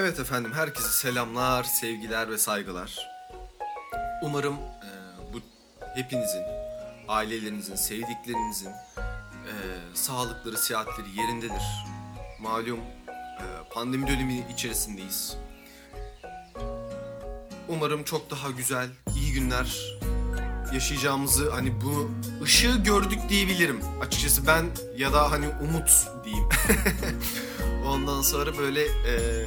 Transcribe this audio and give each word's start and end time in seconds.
Evet 0.00 0.20
efendim, 0.20 0.52
herkese 0.52 0.88
selamlar, 0.88 1.64
sevgiler 1.64 2.30
ve 2.30 2.38
saygılar. 2.38 2.98
Umarım 4.22 4.54
e, 4.54 4.90
bu 5.32 5.40
hepinizin, 5.94 6.42
ailelerinizin, 7.08 7.74
sevdiklerinizin 7.74 8.70
e, 9.46 9.52
sağlıkları, 9.94 10.58
sıhhatleri 10.58 11.20
yerindedir. 11.20 11.62
Malum 12.40 12.80
e, 13.08 13.46
pandemi 13.72 14.06
dönemi 14.06 14.46
içerisindeyiz. 14.52 15.36
Umarım 17.68 18.04
çok 18.04 18.30
daha 18.30 18.50
güzel, 18.50 18.88
iyi 19.16 19.32
günler 19.32 19.98
yaşayacağımızı 20.72 21.50
hani 21.50 21.80
bu 21.80 22.10
ışığı 22.42 22.76
gördük 22.76 23.20
diyebilirim. 23.28 23.80
Açıkçası 24.00 24.46
ben 24.46 24.66
ya 24.96 25.12
da 25.12 25.30
hani 25.30 25.46
umut 25.48 25.90
diyeyim. 26.24 26.48
Ondan 27.86 28.22
sonra 28.22 28.58
böyle 28.58 28.84
e, 28.84 29.46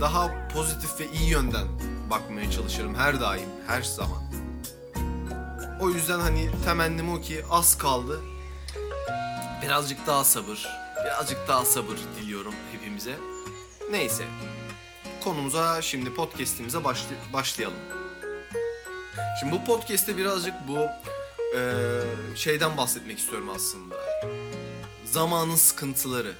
daha 0.00 0.48
pozitif 0.54 1.00
ve 1.00 1.12
iyi 1.12 1.30
yönden 1.30 1.66
bakmaya 2.10 2.50
çalışırım 2.50 2.94
her 2.94 3.20
daim, 3.20 3.48
her 3.66 3.82
zaman. 3.82 4.22
O 5.80 5.90
yüzden 5.90 6.20
hani 6.20 6.50
temennim 6.64 7.12
o 7.12 7.20
ki 7.20 7.44
az 7.50 7.78
kaldı. 7.78 8.20
Birazcık 9.62 10.06
daha 10.06 10.24
sabır, 10.24 10.68
birazcık 11.04 11.48
daha 11.48 11.64
sabır 11.64 11.96
diliyorum 12.20 12.54
hepimize. 12.72 13.16
Neyse. 13.90 14.24
Konumuza 15.24 15.82
şimdi 15.82 16.14
podcast'imize 16.14 16.78
başlay- 16.78 17.32
başlayalım. 17.32 17.78
Şimdi 19.40 19.52
bu 19.52 19.64
podcast'te 19.64 20.16
birazcık 20.16 20.54
bu 20.68 20.78
e, 21.58 21.60
şeyden 22.36 22.76
bahsetmek 22.76 23.18
istiyorum 23.18 23.50
aslında. 23.56 23.94
Zamanın 25.04 25.56
sıkıntıları 25.56 26.32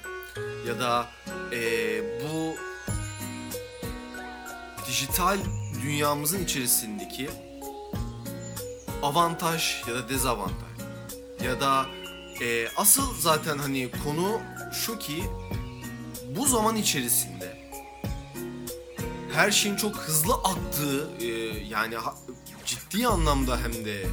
ya 0.67 0.79
da 0.79 1.07
e, 1.51 1.59
bu 2.23 2.55
dijital 4.87 5.37
dünyamızın 5.83 6.43
içerisindeki 6.43 7.29
avantaj 9.03 9.81
ya 9.87 9.95
da 9.95 10.09
dezavantaj 10.09 10.67
ya 11.43 11.61
da 11.61 11.85
e, 12.41 12.67
asıl 12.77 13.15
zaten 13.19 13.57
hani 13.57 13.91
konu 14.03 14.39
şu 14.73 14.99
ki 14.99 15.23
bu 16.35 16.45
zaman 16.47 16.75
içerisinde 16.75 17.57
her 19.33 19.51
şeyin 19.51 19.75
çok 19.75 19.95
hızlı 19.95 20.33
aktığı 20.33 21.09
e, 21.21 21.27
yani 21.69 21.95
ciddi 22.65 23.07
anlamda 23.07 23.57
hem 23.57 23.85
de 23.85 24.05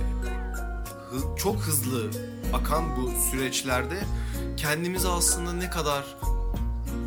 hı- 1.10 1.36
çok 1.38 1.56
hızlı 1.56 2.10
akan 2.52 2.96
bu 2.96 3.12
süreçlerde 3.30 4.04
kendimizi 4.56 5.08
aslında 5.08 5.52
ne 5.52 5.70
kadar 5.70 6.04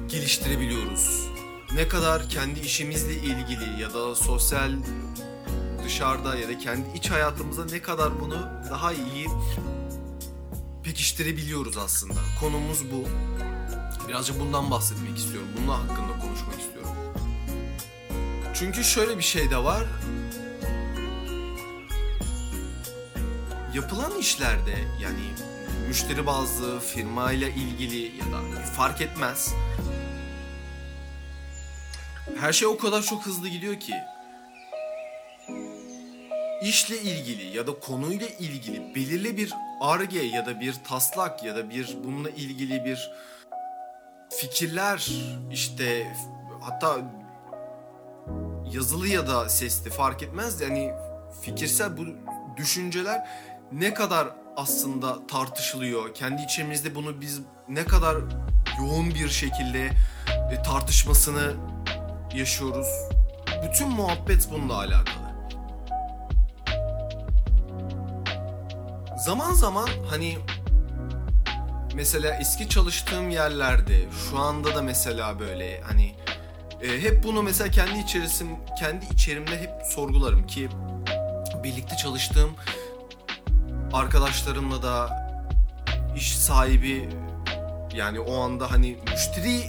geliştirebiliyoruz? 0.08 1.28
Ne 1.74 1.88
kadar 1.88 2.30
kendi 2.30 2.60
işimizle 2.60 3.14
ilgili 3.14 3.82
ya 3.82 3.94
da 3.94 4.16
sosyal 4.16 4.72
dışarıda 5.86 6.36
ya 6.36 6.48
da 6.48 6.58
kendi 6.58 6.98
iç 6.98 7.12
hayatımızda 7.12 7.66
ne 7.66 7.82
kadar 7.82 8.20
bunu 8.20 8.50
daha 8.70 8.94
iyi 8.94 9.28
pekiştirebiliyoruz 10.84 11.78
aslında. 11.78 12.20
Konumuz 12.40 12.92
bu. 12.92 13.04
Birazcık 14.08 14.40
bundan 14.40 14.72
bahsetmek 14.72 15.18
istiyorum. 15.18 15.50
Bunun 15.58 15.68
hakkında 15.68 16.20
konuşmak 16.22 16.60
istiyorum. 16.60 16.92
Çünkü 18.54 18.84
şöyle 18.84 19.18
bir 19.18 19.24
şey 19.24 19.50
de 19.52 19.58
var. 19.58 19.84
Yapılan 23.74 24.20
işlerde 24.20 24.76
yani 25.02 25.34
müşteri 25.88 26.26
bazlı, 26.26 26.80
firmayla 26.80 27.48
ilgili 27.48 28.02
ya 28.02 28.26
da 28.26 28.62
fark 28.76 29.02
etmez. 29.02 29.54
Her 32.40 32.54
şey 32.54 32.68
o 32.68 32.78
kadar 32.78 33.02
çok 33.02 33.26
hızlı 33.26 33.48
gidiyor 33.48 33.80
ki 33.80 33.94
işle 36.62 37.02
ilgili 37.02 37.58
ya 37.58 37.68
da 37.68 37.80
konuyla 37.80 38.28
ilgili 38.28 38.96
belirli 38.96 39.38
bir 39.38 39.54
arge 39.82 40.20
ya 40.20 40.46
da 40.46 40.60
bir 40.60 40.74
taslak 40.74 41.44
ya 41.44 41.56
da 41.56 41.70
bir 41.70 41.98
bununla 42.04 42.30
ilgili 42.30 42.86
bir 42.86 43.12
fikirler 44.30 45.12
işte 45.52 46.14
hatta 46.62 46.98
yazılı 48.74 49.08
ya 49.08 49.28
da 49.28 49.50
sesli 49.50 49.90
fark 49.90 50.24
etmez 50.24 50.62
yani 50.62 50.94
fikirsel 51.42 51.98
bu 51.98 52.06
düşünceler 52.58 53.28
ne 53.72 53.94
kadar 53.94 54.28
aslında 54.56 55.28
tartışılıyor. 55.28 56.14
Kendi 56.14 56.42
içimizde 56.42 56.96
bunu 56.96 57.22
biz 57.22 57.42
ne 57.70 57.86
kadar 57.86 58.18
yoğun 58.80 59.10
bir 59.10 59.30
şekilde 59.30 59.90
e, 60.52 60.62
tartışmasını 60.64 61.54
yaşıyoruz. 62.38 62.88
Bütün 63.64 63.90
muhabbet 63.90 64.48
bununla 64.52 64.78
alakalı. 64.78 65.28
Zaman 69.26 69.54
zaman 69.54 69.90
hani 70.10 70.38
mesela 71.96 72.36
eski 72.36 72.70
çalıştığım 72.70 73.30
yerlerde 73.30 74.06
şu 74.30 74.38
anda 74.38 74.76
da 74.76 74.82
mesela 74.82 75.40
böyle 75.40 75.82
hani 75.82 76.16
e, 76.82 77.02
hep 77.02 77.24
bunu 77.24 77.44
mesela 77.44 77.72
kendi 77.72 78.00
içerisim 78.00 78.48
kendi 78.80 79.06
içerimde 79.06 79.62
hep 79.62 79.72
sorgularım 79.86 80.48
ki 80.48 80.70
birlikte 81.64 81.96
çalıştığım 81.96 82.52
arkadaşlarımla 83.94 84.84
da 84.84 85.28
iş 86.16 86.38
sahibi 86.38 87.10
yani 87.94 88.20
o 88.20 88.42
anda 88.42 88.72
hani 88.72 88.98
müşteri 89.12 89.68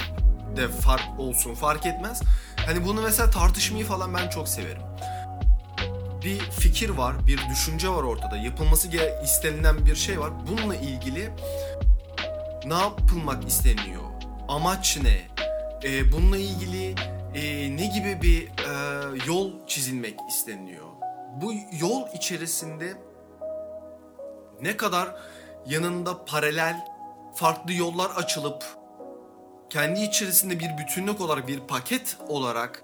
de 0.56 0.68
fark 0.68 1.20
olsun 1.20 1.54
fark 1.54 1.86
etmez. 1.86 2.22
Hani 2.68 2.84
bunu 2.84 3.02
mesela 3.02 3.30
tartışmayı 3.30 3.84
falan 3.84 4.14
ben 4.14 4.28
çok 4.28 4.48
severim. 4.48 4.82
Bir 6.24 6.38
fikir 6.38 6.90
var, 6.90 7.26
bir 7.26 7.40
düşünce 7.50 7.88
var 7.88 8.02
ortada. 8.02 8.36
Yapılması 8.36 8.88
istenilen 9.24 9.86
bir 9.86 9.96
şey 9.96 10.20
var. 10.20 10.30
Bununla 10.48 10.76
ilgili 10.76 11.30
ne 12.64 12.74
yapılmak 12.74 13.48
isteniyor? 13.48 14.02
Amaç 14.48 14.98
ne? 15.02 15.20
Ee, 15.84 16.12
bununla 16.12 16.36
ilgili 16.36 16.94
e, 17.34 17.76
ne 17.76 17.86
gibi 17.86 18.22
bir 18.22 18.42
e, 18.42 19.26
yol 19.26 19.52
çizilmek 19.66 20.18
isteniyor? 20.28 20.86
Bu 21.42 21.52
yol 21.80 22.02
içerisinde 22.14 22.92
ne 24.62 24.76
kadar 24.76 25.16
yanında 25.66 26.24
paralel 26.24 26.86
farklı 27.34 27.72
yollar 27.72 28.10
açılıp 28.10 28.77
kendi 29.70 30.00
içerisinde 30.00 30.60
bir 30.60 30.78
bütünlük 30.78 31.20
olarak 31.20 31.48
bir 31.48 31.60
paket 31.60 32.16
olarak 32.28 32.82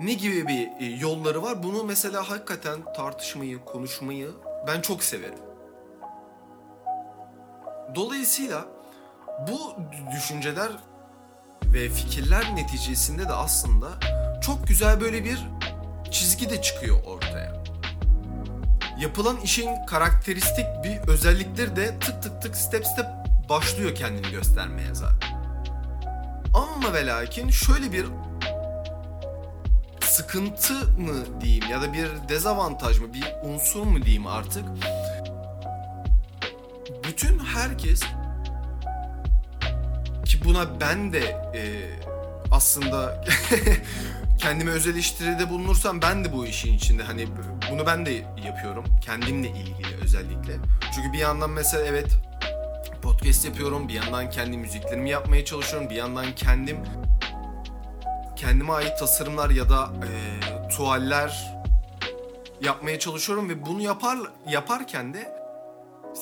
ne 0.00 0.12
gibi 0.12 0.48
bir 0.48 0.68
e, 0.80 0.84
yolları 0.84 1.42
var 1.42 1.62
bunu 1.62 1.84
mesela 1.84 2.30
hakikaten 2.30 2.92
tartışmayı 2.96 3.64
konuşmayı 3.64 4.30
ben 4.66 4.80
çok 4.80 5.04
severim. 5.04 5.38
Dolayısıyla 7.94 8.64
bu 9.48 9.74
düşünceler 10.16 10.70
ve 11.64 11.88
fikirler 11.88 12.56
neticesinde 12.56 13.28
de 13.28 13.32
aslında 13.32 13.88
çok 14.42 14.68
güzel 14.68 15.00
böyle 15.00 15.24
bir 15.24 15.38
çizgi 16.10 16.50
de 16.50 16.62
çıkıyor 16.62 17.04
ortaya 17.04 17.62
yapılan 18.98 19.36
işin 19.36 19.86
karakteristik 19.86 20.66
bir 20.84 21.08
özellikleri 21.08 21.76
de 21.76 21.98
tık 21.98 22.22
tık 22.22 22.42
tık 22.42 22.56
step 22.56 22.86
step 22.86 23.06
başlıyor 23.48 23.94
kendini 23.94 24.30
göstermeye 24.30 24.94
zaten. 24.94 25.31
Ama 26.54 26.92
ve 26.92 27.06
lakin 27.06 27.50
şöyle 27.50 27.92
bir 27.92 28.06
sıkıntı 30.00 30.74
mı 30.74 31.40
diyeyim 31.40 31.64
ya 31.70 31.82
da 31.82 31.92
bir 31.92 32.08
dezavantaj 32.28 32.98
mı 32.98 33.14
bir 33.14 33.24
unsur 33.42 33.82
mu 33.82 34.02
diyeyim 34.02 34.26
artık. 34.26 34.64
Bütün 37.04 37.38
herkes 37.38 38.00
ki 40.24 40.44
buna 40.44 40.80
ben 40.80 41.12
de 41.12 41.20
e, 41.54 41.62
aslında 42.50 43.24
kendime 44.38 44.70
öz 44.70 44.86
eleştiride 44.86 45.50
bulunursam 45.50 46.02
ben 46.02 46.24
de 46.24 46.32
bu 46.32 46.46
işin 46.46 46.74
içinde 46.74 47.02
hani 47.02 47.26
bunu 47.70 47.86
ben 47.86 48.06
de 48.06 48.12
yapıyorum 48.44 48.84
kendimle 49.00 49.48
ilgili 49.48 49.96
özellikle. 50.02 50.52
Çünkü 50.94 51.12
bir 51.12 51.18
yandan 51.18 51.50
mesela 51.50 51.84
evet 51.84 52.08
podcast 53.02 53.44
yapıyorum, 53.44 53.88
bir 53.88 53.94
yandan 53.94 54.30
kendi 54.30 54.56
müziklerimi 54.56 55.10
yapmaya 55.10 55.44
çalışıyorum, 55.44 55.90
bir 55.90 55.94
yandan 55.94 56.34
kendim 56.34 56.78
kendime 58.36 58.72
ait 58.72 58.98
tasarımlar 58.98 59.50
ya 59.50 59.70
da 59.70 59.92
e, 60.02 60.68
tuvaller 60.68 61.54
yapmaya 62.60 62.98
çalışıyorum 62.98 63.48
ve 63.48 63.66
bunu 63.66 63.80
yapar 63.80 64.18
yaparken 64.48 65.14
de 65.14 65.36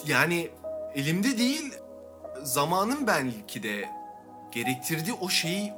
yani 0.07 0.51
elimde 0.95 1.39
değil 1.39 1.75
zamanın 2.43 3.07
belki 3.07 3.63
de 3.63 3.89
gerektirdiği 4.53 5.17
o 5.21 5.29
şeyi 5.29 5.73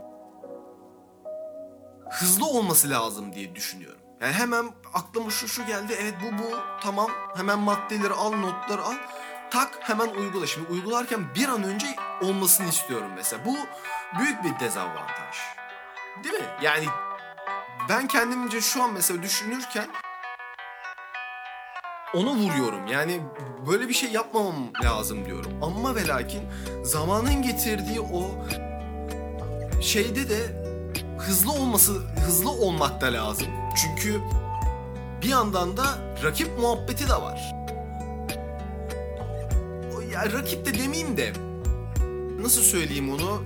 hızlı 2.11 2.47
olması 2.47 2.91
lazım 2.91 3.35
diye 3.35 3.55
düşünüyorum. 3.55 4.01
Yani 4.21 4.33
hemen 4.33 4.65
aklıma 4.95 5.31
şu 5.31 5.49
şu 5.49 5.67
geldi. 5.67 5.97
Evet 6.01 6.15
bu 6.23 6.39
bu 6.39 6.57
tamam. 6.83 7.11
Hemen 7.37 7.59
maddeleri 7.59 8.13
al, 8.13 8.33
notları 8.33 8.83
al. 8.83 8.95
Tak 9.53 9.79
hemen 9.81 10.09
uygula. 10.09 10.47
Şimdi 10.47 10.73
uygularken 10.73 11.35
bir 11.35 11.49
an 11.49 11.63
önce 11.63 11.87
olmasını 12.23 12.69
istiyorum 12.69 13.11
mesela. 13.17 13.45
Bu 13.45 13.57
büyük 14.19 14.45
bir 14.45 14.61
dezavantaj. 14.61 15.37
Değil 16.25 16.35
mi? 16.35 16.47
Yani 16.63 16.85
ben 17.89 18.07
kendimce 18.07 18.61
şu 18.61 18.83
an 18.83 18.93
mesela 18.93 19.23
düşünürken 19.23 19.89
onu 22.15 22.31
vuruyorum. 22.31 22.87
Yani 22.87 23.21
böyle 23.67 23.89
bir 23.89 23.95
şey 23.95 24.11
yapmamam 24.11 24.57
lazım 24.85 25.25
diyorum. 25.25 25.53
Ama 25.63 25.95
ve 25.95 26.07
lakin 26.07 26.43
zamanın 26.83 27.43
getirdiği 27.43 28.01
o 28.01 28.31
şeyde 29.83 30.29
de 30.29 30.63
hızlı 31.19 31.53
olması, 31.53 31.93
hızlı 32.27 32.51
olmak 32.51 33.01
da 33.01 33.07
lazım. 33.07 33.49
Çünkü 33.83 34.21
bir 35.23 35.29
yandan 35.29 35.77
da 35.77 35.85
rakip 36.25 36.59
muhabbeti 36.59 37.09
de 37.09 37.15
var. 37.15 37.62
Ya 40.13 40.33
rakip 40.33 40.67
de 40.67 40.75
demeyeyim 40.79 41.17
de 41.17 41.33
nasıl 42.43 42.63
söyleyeyim 42.63 43.11
onu? 43.11 43.43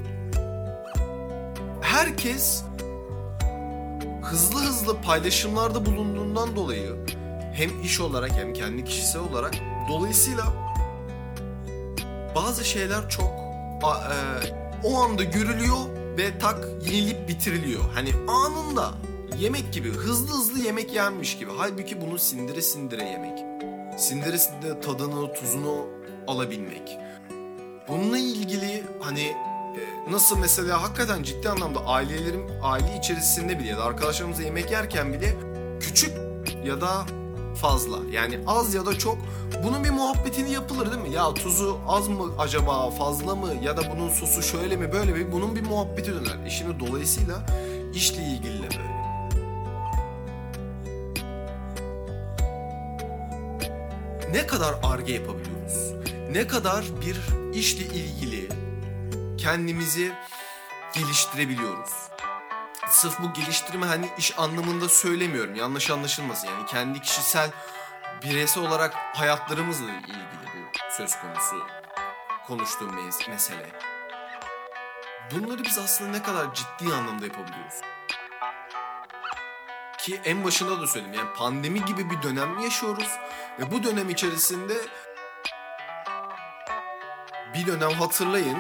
Herkes 1.80 2.62
hızlı 4.22 4.60
hızlı 4.60 5.00
paylaşımlarda 5.00 5.86
bulunduğundan 5.86 6.56
dolayı 6.56 6.96
hem 7.54 7.82
iş 7.82 8.00
olarak 8.00 8.32
hem 8.32 8.52
kendi 8.52 8.84
kişisel 8.84 9.22
olarak 9.22 9.54
dolayısıyla 9.88 10.44
bazı 12.34 12.64
şeyler 12.64 13.08
çok 13.08 13.30
e, 13.84 14.16
o 14.84 14.96
anda 15.02 15.24
görülüyor 15.24 15.78
ve 16.18 16.38
tak 16.38 16.64
yenilip 16.90 17.28
bitiriliyor. 17.28 17.82
Hani 17.94 18.10
anında 18.28 18.94
yemek 19.38 19.72
gibi 19.72 19.90
hızlı 19.90 20.34
hızlı 20.38 20.58
yemek 20.58 20.94
yenmiş 20.94 21.38
gibi. 21.38 21.50
Halbuki 21.56 22.00
bunu 22.00 22.18
sindire 22.18 22.62
sindire 22.62 23.04
yemek. 23.04 23.38
Sindire 24.00 24.38
sindire 24.38 24.80
tadını, 24.80 25.34
tuzunu 25.34 25.95
alabilmek. 26.28 26.98
Bununla 27.88 28.18
ilgili 28.18 28.84
hani 29.00 29.22
e, 29.22 29.80
nasıl 30.10 30.38
mesela 30.38 30.82
hakikaten 30.82 31.22
ciddi 31.22 31.48
anlamda 31.48 31.80
ailelerim 31.86 32.46
aile 32.62 32.98
içerisinde 32.98 33.58
bile 33.58 33.68
ya 33.68 33.78
da 33.78 33.84
arkadaşlarımızla 33.84 34.42
yemek 34.42 34.70
yerken 34.70 35.12
bile 35.12 35.36
küçük 35.80 36.12
ya 36.64 36.80
da 36.80 37.06
fazla 37.56 37.98
yani 38.10 38.40
az 38.46 38.74
ya 38.74 38.86
da 38.86 38.98
çok 38.98 39.18
bunun 39.64 39.84
bir 39.84 39.90
muhabbetini 39.90 40.52
yapılır 40.52 40.92
değil 40.92 41.02
mi? 41.02 41.14
Ya 41.14 41.34
tuzu 41.34 41.78
az 41.88 42.08
mı 42.08 42.32
acaba 42.38 42.90
fazla 42.90 43.34
mı 43.34 43.48
ya 43.62 43.76
da 43.76 43.82
bunun 43.96 44.08
sosu 44.08 44.42
şöyle 44.42 44.76
mi 44.76 44.92
böyle 44.92 45.12
mi 45.12 45.32
bunun 45.32 45.56
bir 45.56 45.62
muhabbeti 45.62 46.14
döner. 46.14 46.46
E 46.46 46.50
şimdi 46.50 46.86
dolayısıyla 46.86 47.46
işle 47.94 48.22
ilgili 48.22 48.62
de 48.62 48.68
böyle. 48.70 48.96
Ne 54.32 54.46
kadar 54.46 54.74
arge 54.82 55.12
yapabiliyoruz? 55.12 55.45
Ne 56.36 56.46
kadar 56.46 56.84
bir 57.00 57.16
işle 57.54 57.84
ilgili 57.84 58.48
kendimizi 59.38 60.12
geliştirebiliyoruz? 60.94 61.90
Sırf 62.88 63.22
bu 63.22 63.32
geliştirme 63.32 63.86
hani 63.86 64.08
iş 64.18 64.38
anlamında 64.38 64.88
söylemiyorum. 64.88 65.54
Yanlış 65.54 65.90
anlaşılmasın. 65.90 66.48
Yani 66.48 66.66
kendi 66.66 67.00
kişisel 67.00 67.50
bireysel 68.22 68.62
olarak 68.62 68.94
hayatlarımızla 68.94 69.84
ilgili 69.84 70.18
bu 70.18 70.92
söz 70.96 71.10
konusu 71.20 71.66
konuştuğum 72.46 72.90
mes- 72.90 73.30
mesele. 73.30 73.70
Bunları 75.32 75.64
biz 75.64 75.78
aslında 75.78 76.10
ne 76.10 76.22
kadar 76.22 76.54
ciddi 76.54 76.94
anlamda 76.94 77.24
yapabiliyoruz? 77.24 77.80
Ki 79.98 80.20
en 80.24 80.44
başında 80.44 80.80
da 80.80 80.86
söyledim 80.86 81.14
yani 81.14 81.34
pandemi 81.36 81.84
gibi 81.84 82.10
bir 82.10 82.22
dönem 82.22 82.58
yaşıyoruz 82.58 83.10
ve 83.60 83.70
bu 83.70 83.82
dönem 83.82 84.10
içerisinde 84.10 84.74
bir 87.56 87.66
dönem 87.66 87.90
hatırlayın 87.90 88.58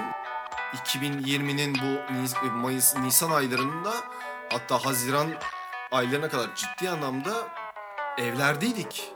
2020'nin 0.74 1.74
bu 1.74 2.12
Nis- 2.12 2.50
Mayıs 2.52 2.96
Nisan 2.96 3.30
aylarında 3.30 3.92
hatta 4.52 4.84
Haziran 4.84 5.30
aylarına 5.92 6.28
kadar 6.28 6.54
ciddi 6.54 6.90
anlamda 6.90 7.48
evlerdeydik. 8.18 9.12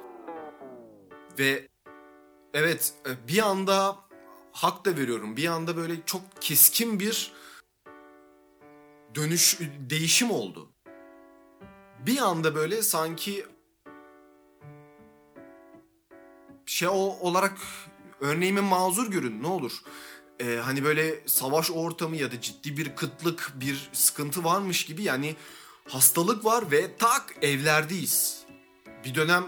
Ve 1.38 1.68
evet 2.54 2.94
e, 3.06 3.28
bir 3.28 3.38
anda 3.38 3.96
hak 4.52 4.84
da 4.84 4.96
veriyorum. 4.96 5.36
Bir 5.36 5.46
anda 5.48 5.76
böyle 5.76 5.94
çok 6.06 6.22
keskin 6.40 7.00
bir 7.00 7.32
dönüş 9.14 9.58
değişim 9.90 10.30
oldu. 10.30 10.70
Bir 12.06 12.18
anda 12.18 12.54
böyle 12.54 12.82
sanki 12.82 13.46
şey 16.66 16.88
o- 16.88 16.92
olarak 17.20 17.52
örneğimi 18.20 18.60
mazur 18.60 19.10
görün 19.10 19.42
ne 19.42 19.46
olur. 19.46 19.72
Ee, 20.40 20.56
hani 20.64 20.84
böyle 20.84 21.20
savaş 21.26 21.70
ortamı 21.70 22.16
ya 22.16 22.32
da 22.32 22.40
ciddi 22.40 22.76
bir 22.76 22.96
kıtlık 22.96 23.52
bir 23.54 23.90
sıkıntı 23.92 24.44
varmış 24.44 24.84
gibi 24.84 25.02
yani 25.02 25.36
hastalık 25.88 26.44
var 26.44 26.70
ve 26.70 26.96
tak 26.96 27.34
evlerdeyiz. 27.42 28.44
Bir 29.04 29.14
dönem 29.14 29.44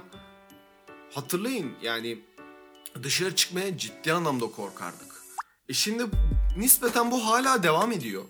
hatırlayın 1.15 1.73
yani 1.83 2.19
dışarı 3.03 3.35
çıkmaya 3.35 3.79
ciddi 3.79 4.13
anlamda 4.13 4.47
korkardık. 4.47 5.13
E 5.69 5.73
şimdi 5.73 6.05
nispeten 6.57 7.11
bu 7.11 7.27
hala 7.27 7.63
devam 7.63 7.93
ediyor. 7.93 8.25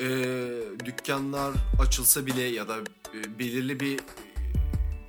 Ee, 0.00 0.04
dükkanlar 0.84 1.54
açılsa 1.80 2.26
bile 2.26 2.42
ya 2.42 2.68
da 2.68 2.76
e, 3.14 3.38
belirli 3.38 3.80
bir 3.80 4.00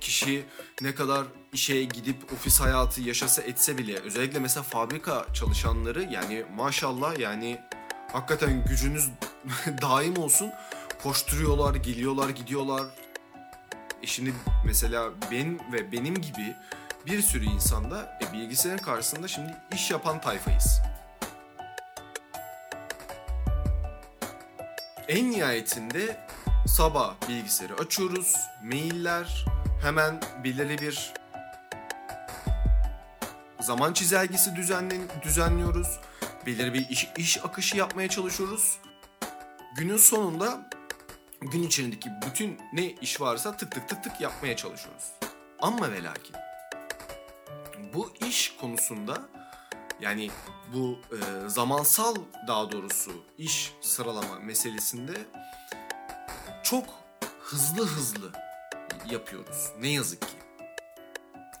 kişi 0.00 0.44
ne 0.80 0.94
kadar 0.94 1.26
işe 1.56 1.84
gidip 1.84 2.32
ofis 2.32 2.60
hayatı 2.60 3.00
yaşasa 3.00 3.42
etse 3.42 3.78
bile 3.78 3.98
özellikle 3.98 4.38
mesela 4.38 4.62
fabrika 4.62 5.26
çalışanları 5.32 6.02
yani 6.02 6.44
maşallah 6.56 7.18
yani 7.18 7.60
hakikaten 8.12 8.64
gücünüz 8.64 9.10
daim 9.82 10.18
olsun 10.18 10.50
koşturuyorlar 11.02 11.74
geliyorlar 11.74 12.28
gidiyorlar 12.28 12.82
e 14.02 14.06
şimdi 14.06 14.32
mesela 14.64 15.10
ben 15.32 15.72
ve 15.72 15.92
benim 15.92 16.14
gibi 16.14 16.54
bir 17.06 17.22
sürü 17.22 17.44
insanda 17.44 18.18
e, 18.22 18.32
bilgisayarın 18.32 18.82
karşısında 18.82 19.28
şimdi 19.28 19.56
iş 19.74 19.90
yapan 19.90 20.20
tayfayız. 20.20 20.80
En 25.08 25.30
nihayetinde 25.30 26.26
sabah 26.66 27.14
bilgisayarı 27.28 27.74
açıyoruz, 27.74 28.36
mailler, 28.62 29.44
hemen 29.82 30.20
belirli 30.44 30.78
bir 30.78 31.12
zaman 33.66 33.92
çizelgesi 33.92 34.56
düzenlen 34.56 35.02
düzenliyoruz. 35.22 36.00
Belirli 36.46 36.74
bir 36.74 36.88
iş, 36.88 37.08
iş 37.16 37.44
akışı 37.44 37.76
yapmaya 37.76 38.08
çalışıyoruz. 38.08 38.78
Günün 39.76 39.96
sonunda 39.96 40.70
gün 41.40 41.62
içindeki 41.62 42.10
bütün 42.26 42.58
ne 42.72 42.84
iş 42.86 43.20
varsa 43.20 43.56
tık 43.56 43.72
tık 43.72 43.88
tık 43.88 44.04
tık 44.04 44.20
yapmaya 44.20 44.56
çalışıyoruz. 44.56 45.04
Ama 45.58 45.92
ve 45.92 46.02
lakin 46.02 46.36
bu 47.94 48.14
iş 48.26 48.56
konusunda 48.60 49.22
yani 50.00 50.30
bu 50.74 50.98
e, 51.12 51.48
zamansal 51.48 52.14
daha 52.48 52.72
doğrusu 52.72 53.24
iş 53.38 53.72
sıralama 53.80 54.38
meselesinde 54.40 55.12
çok 56.62 56.84
hızlı 57.40 57.86
hızlı 57.86 58.32
yapıyoruz. 59.10 59.72
Ne 59.80 59.88
yazık 59.88 60.20
ki. 60.20 60.36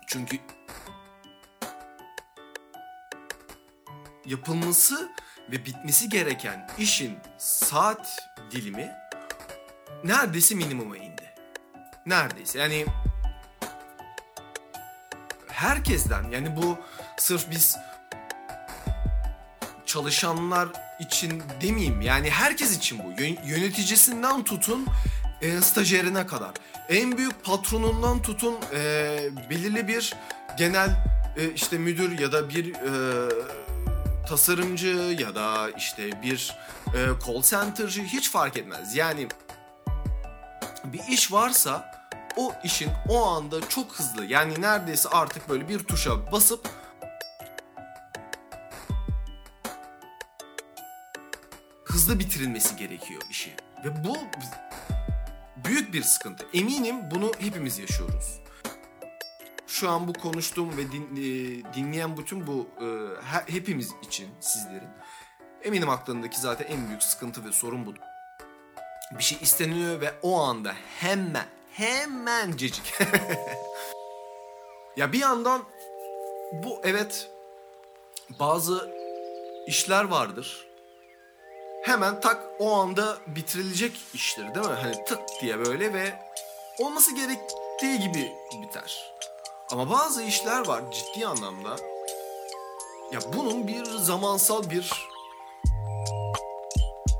Çünkü 0.06 0.38
yapılması 4.26 5.08
ve 5.50 5.66
bitmesi 5.66 6.08
gereken 6.08 6.68
işin 6.78 7.18
saat 7.38 8.18
dilimi 8.50 8.92
neredeyse 10.04 10.54
minimuma 10.54 10.96
indi. 10.96 11.34
Neredeyse. 12.06 12.58
Yani 12.58 12.86
herkesten 15.48 16.30
yani 16.30 16.56
bu 16.56 16.78
sırf 17.18 17.50
biz 17.50 17.76
çalışanlar 19.86 20.68
için 21.00 21.42
demeyeyim 21.60 22.00
yani 22.00 22.30
herkes 22.30 22.76
için 22.76 22.98
bu. 22.98 23.22
Yön- 23.22 23.46
yöneticisinden 23.46 24.44
tutun 24.44 24.86
e, 25.40 25.60
stajyerine 25.60 26.26
kadar. 26.26 26.50
En 26.88 27.18
büyük 27.18 27.44
patronundan 27.44 28.22
tutun 28.22 28.54
e, 28.74 29.18
belirli 29.50 29.88
bir 29.88 30.14
genel 30.58 30.90
e, 31.36 31.52
işte 31.52 31.78
müdür 31.78 32.18
ya 32.18 32.32
da 32.32 32.48
bir 32.48 32.74
e, 32.74 33.28
tasarımcı 34.26 35.16
ya 35.20 35.34
da 35.34 35.70
işte 35.70 36.22
bir 36.22 36.56
e, 36.86 37.00
call 37.26 37.42
center'cı 37.42 38.02
hiç 38.02 38.30
fark 38.30 38.56
etmez 38.56 38.96
yani 38.96 39.28
bir 40.84 41.00
iş 41.08 41.32
varsa 41.32 41.96
o 42.36 42.52
işin 42.64 42.90
o 43.08 43.26
anda 43.26 43.68
çok 43.68 43.92
hızlı 43.92 44.24
yani 44.24 44.60
neredeyse 44.60 45.08
artık 45.08 45.48
böyle 45.48 45.68
bir 45.68 45.78
tuşa 45.78 46.32
basıp 46.32 46.68
hızlı 51.84 52.18
bitirilmesi 52.18 52.76
gerekiyor 52.76 53.22
işi. 53.30 53.54
Ve 53.84 54.04
bu 54.04 54.16
büyük 55.64 55.92
bir 55.92 56.02
sıkıntı. 56.02 56.46
Eminim 56.54 57.10
bunu 57.10 57.32
hepimiz 57.38 57.78
yaşıyoruz. 57.78 58.45
Şu 59.80 59.90
an 59.90 60.08
bu 60.08 60.12
konuştuğum 60.12 60.76
ve 60.76 60.92
din- 60.92 61.16
e, 61.16 61.74
dinleyen 61.74 62.16
bütün 62.16 62.46
bu 62.46 62.66
e, 62.80 62.84
he- 63.26 63.54
hepimiz 63.54 63.92
için 64.02 64.28
sizlerin 64.40 64.88
Eminim 65.62 65.88
aklındaki 65.88 66.40
zaten 66.40 66.66
en 66.66 66.88
büyük 66.88 67.02
sıkıntı 67.02 67.44
ve 67.44 67.52
sorun 67.52 67.86
budur. 67.86 68.00
Bir 69.18 69.22
şey 69.22 69.38
isteniyor 69.40 70.00
ve 70.00 70.14
o 70.22 70.40
anda 70.40 70.74
hemen 71.00 71.46
hemencecik. 71.72 72.94
ya 74.96 75.12
bir 75.12 75.18
yandan 75.18 75.62
bu 76.52 76.80
evet 76.84 77.30
bazı 78.40 78.90
işler 79.66 80.04
vardır. 80.04 80.66
Hemen 81.84 82.20
tak 82.20 82.46
o 82.58 82.72
anda 82.72 83.16
bitirilecek 83.26 84.00
iştir 84.14 84.54
değil 84.54 84.66
mi? 84.66 84.74
Hani 84.82 85.04
tık 85.04 85.20
diye 85.40 85.58
böyle 85.58 85.94
ve 85.94 86.14
olması 86.78 87.14
gerektiği 87.14 88.00
gibi 88.00 88.32
biter. 88.62 89.15
Ama 89.72 89.90
bazı 89.90 90.22
işler 90.22 90.66
var 90.66 90.82
ciddi 90.92 91.26
anlamda. 91.26 91.76
Ya 93.12 93.20
bunun 93.36 93.68
bir 93.68 93.84
zamansal 93.84 94.70
bir 94.70 94.92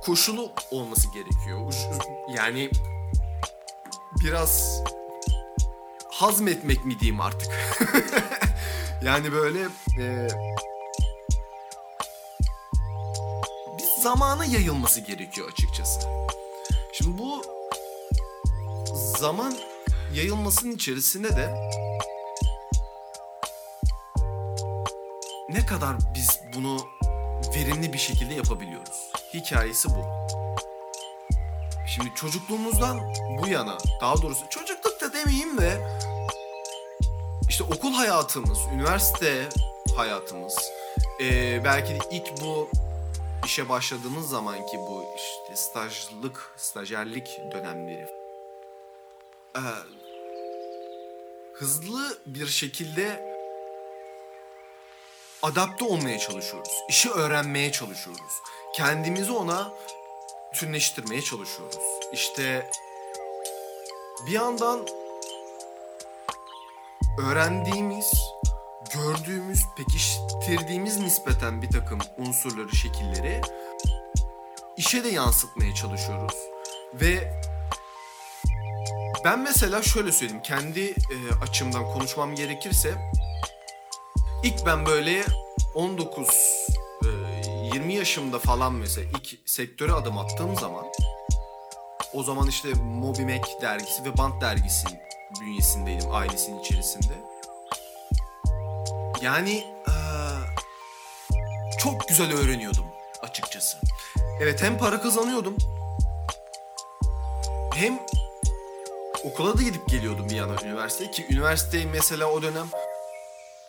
koşulu 0.04 0.52
olması 0.70 1.08
gerekiyor. 1.08 1.74
Yani 2.36 2.70
biraz 4.24 4.82
hazmetmek 6.10 6.84
mi 6.84 7.00
diyeyim 7.00 7.20
artık. 7.20 7.48
yani 9.02 9.32
böyle 9.32 9.62
e, 10.00 10.28
bir 13.78 14.02
zamana 14.02 14.44
yayılması 14.44 15.00
gerekiyor 15.00 15.52
açıkçası. 15.52 16.00
Şimdi 16.92 17.18
bu 17.18 17.42
zaman 19.18 19.54
yayılmasının 20.14 20.72
içerisinde 20.74 21.36
de 21.36 21.70
ne 25.66 25.70
kadar 25.70 25.96
biz 26.14 26.40
bunu 26.56 26.76
verimli 27.54 27.92
bir 27.92 27.99
şekilde 27.99 28.35
yapabiliyoruz. 28.35 29.11
Hikayesi 29.35 29.88
bu. 29.88 30.04
Şimdi 31.94 32.11
çocukluğumuzdan 32.14 33.00
bu 33.42 33.49
yana, 33.49 33.78
daha 34.00 34.23
doğrusu 34.23 34.49
çocuklukta 34.50 35.12
demeyeyim 35.12 35.58
de 35.58 35.99
işte 37.49 37.64
okul 37.64 37.92
hayatımız, 37.92 38.58
üniversite 38.75 39.49
hayatımız, 39.96 40.70
ee, 41.20 41.64
belki 41.64 41.94
de 41.94 41.99
ilk 42.11 42.40
bu 42.40 42.68
işe 43.44 43.68
başladığımız 43.68 44.28
zamanki 44.28 44.78
bu 44.78 45.04
işte 45.16 45.56
stajlık, 45.56 46.54
stajyerlik 46.56 47.40
dönemleri 47.52 48.08
ee, 49.56 49.61
hızlı 51.54 52.18
bir 52.26 52.46
şekilde 52.46 53.35
adapte 55.46 55.84
olmaya 55.84 56.18
çalışıyoruz. 56.18 56.84
İşi 56.88 57.10
öğrenmeye 57.10 57.72
çalışıyoruz. 57.72 58.42
Kendimizi 58.74 59.32
ona 59.32 59.72
bütünleştirmeye 60.52 61.22
çalışıyoruz. 61.22 61.78
İşte 62.12 62.70
bir 64.26 64.32
yandan 64.32 64.86
öğrendiğimiz, 67.18 68.12
gördüğümüz, 68.94 69.60
pekiştirdiğimiz 69.76 70.98
nispeten 70.98 71.62
bir 71.62 71.70
takım 71.70 71.98
unsurları, 72.18 72.76
şekilleri 72.76 73.40
işe 74.76 75.04
de 75.04 75.08
yansıtmaya 75.08 75.74
çalışıyoruz. 75.74 76.36
Ve 76.94 77.32
ben 79.24 79.38
mesela 79.38 79.82
şöyle 79.82 80.12
söyleyeyim, 80.12 80.42
kendi 80.42 80.80
e, 80.90 81.16
açımdan 81.42 81.92
konuşmam 81.92 82.34
gerekirse 82.34 82.94
ilk 84.46 84.66
ben 84.66 84.86
böyle 84.86 85.24
19 85.74 86.28
e, 87.04 87.08
20 87.74 87.94
yaşımda 87.94 88.38
falan 88.38 88.74
mesela 88.74 89.08
ilk 89.10 89.38
sektöre 89.48 89.92
adım 89.92 90.18
attığım 90.18 90.56
zaman 90.56 90.84
o 92.12 92.22
zaman 92.22 92.48
işte 92.48 92.68
Moby 92.74 93.22
Mac 93.22 93.48
dergisi 93.62 94.04
ve 94.04 94.18
Band 94.18 94.42
dergisi 94.42 94.86
bünyesindeydim 95.40 96.14
ailesinin 96.14 96.60
içerisinde. 96.60 97.12
Yani 99.22 99.64
e, 99.88 99.94
çok 101.78 102.08
güzel 102.08 102.32
öğreniyordum 102.32 102.84
açıkçası. 103.22 103.78
Evet 104.40 104.62
hem 104.62 104.78
para 104.78 105.02
kazanıyordum 105.02 105.56
hem 107.74 107.98
okula 109.24 109.58
da 109.58 109.62
gidip 109.62 109.88
geliyordum 109.88 110.28
bir 110.30 110.36
yana 110.36 110.62
üniversiteye 110.64 111.10
ki 111.10 111.26
üniversiteyi 111.30 111.86
mesela 111.86 112.26
o 112.26 112.42
dönem 112.42 112.66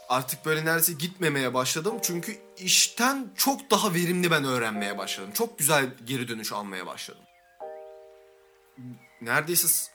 artık 0.09 0.45
böyle 0.45 0.65
neredeyse 0.65 0.93
gitmemeye 0.93 1.53
başladım. 1.53 1.95
Çünkü 2.01 2.37
işten 2.57 3.29
çok 3.35 3.71
daha 3.71 3.93
verimli 3.93 4.31
ben 4.31 4.43
öğrenmeye 4.43 4.97
başladım. 4.97 5.31
Çok 5.33 5.59
güzel 5.59 5.89
geri 6.05 6.27
dönüş 6.27 6.51
almaya 6.51 6.87
başladım. 6.87 7.23
Neredeyse 9.21 9.91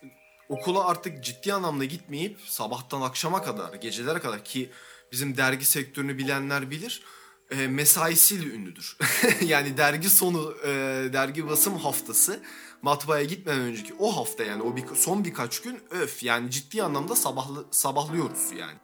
okula 0.48 0.84
artık 0.84 1.24
ciddi 1.24 1.54
anlamda 1.54 1.84
gitmeyip 1.84 2.40
sabahtan 2.40 3.00
akşama 3.00 3.42
kadar, 3.42 3.74
gecelere 3.74 4.18
kadar 4.18 4.44
ki 4.44 4.70
bizim 5.12 5.36
dergi 5.36 5.64
sektörünü 5.64 6.18
bilenler 6.18 6.70
bilir. 6.70 7.02
E, 7.50 7.66
mesaisiyle 7.66 8.46
ünlüdür. 8.54 8.96
yani 9.44 9.76
dergi 9.76 10.10
sonu, 10.10 10.54
e, 10.64 10.68
dergi 11.12 11.48
basım 11.48 11.78
haftası 11.78 12.42
matbaaya 12.82 13.24
gitmeden 13.24 13.60
önceki 13.60 13.94
o 13.98 14.16
hafta 14.16 14.44
yani 14.44 14.62
o 14.62 14.76
bir, 14.76 14.94
son 14.94 15.24
birkaç 15.24 15.62
gün 15.62 15.82
öf 15.90 16.22
yani 16.22 16.50
ciddi 16.50 16.82
anlamda 16.82 17.16
sabahlı, 17.16 17.66
sabahlıyoruz 17.70 18.52
yani. 18.58 18.78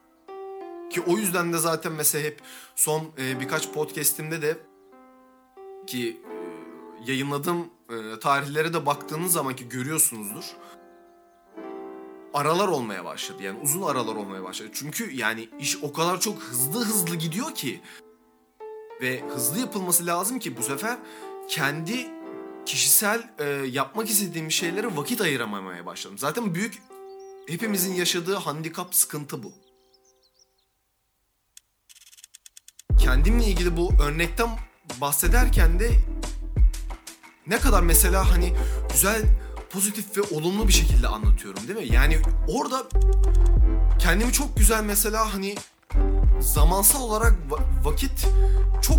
Ki 0.91 1.01
o 1.01 1.17
yüzden 1.17 1.53
de 1.53 1.59
zaten 1.59 1.93
mesela 1.93 2.25
hep 2.25 2.41
son 2.77 3.03
e, 3.19 3.41
birkaç 3.41 3.73
podcast'imde 3.73 4.43
de 4.43 4.59
ki 5.87 6.23
e, 6.25 7.11
yayınladığım 7.11 7.71
e, 7.91 8.19
tarihlere 8.21 8.75
de 8.75 8.87
baktığınız 8.87 9.33
zaman 9.33 9.57
ki 9.57 9.69
görüyorsunuzdur. 9.69 10.45
Aralar 12.35 12.69
olmaya 12.69 13.05
başladı 13.05 13.43
yani 13.43 13.59
uzun 13.63 13.83
aralar 13.83 14.17
olmaya 14.17 14.45
başladı. 14.45 14.71
Çünkü 14.73 15.17
yani 15.17 15.49
iş 15.59 15.77
o 15.83 15.93
kadar 15.93 16.21
çok 16.21 16.43
hızlı 16.43 16.85
hızlı 16.85 17.17
gidiyor 17.17 17.55
ki 17.55 17.81
ve 19.01 19.23
hızlı 19.29 19.59
yapılması 19.59 20.07
lazım 20.07 20.39
ki 20.39 20.57
bu 20.57 20.63
sefer 20.63 20.99
kendi 21.49 22.11
kişisel 22.67 23.31
e, 23.39 23.45
yapmak 23.71 24.11
istediğim 24.11 24.51
şeylere 24.51 24.97
vakit 24.97 25.21
ayıramamaya 25.21 25.87
başladım. 25.87 26.19
Zaten 26.19 26.55
büyük 26.55 26.83
hepimizin 27.47 27.95
yaşadığı 27.95 28.35
handikap 28.35 28.95
sıkıntı 28.95 29.43
bu. 29.43 29.53
Kendimle 32.99 33.45
ilgili 33.45 33.77
bu 33.77 33.93
örnekten 34.03 34.49
bahsederken 35.01 35.81
de 35.81 35.91
ne 37.47 37.59
kadar 37.59 37.83
mesela 37.83 38.31
hani 38.33 38.55
güzel, 38.93 39.23
pozitif 39.71 40.17
ve 40.17 40.23
olumlu 40.23 40.69
bir 40.69 40.73
şekilde 40.73 41.09
anlatıyorum 41.09 41.69
değil 41.69 41.79
mi? 41.79 41.95
Yani 41.95 42.19
orada 42.49 42.83
kendimi 43.99 44.33
çok 44.33 44.57
güzel 44.57 44.85
mesela 44.85 45.35
hani 45.35 45.55
zamansal 46.41 47.01
olarak 47.01 47.35
va- 47.51 47.85
vakit 47.85 48.27
çok 48.83 48.99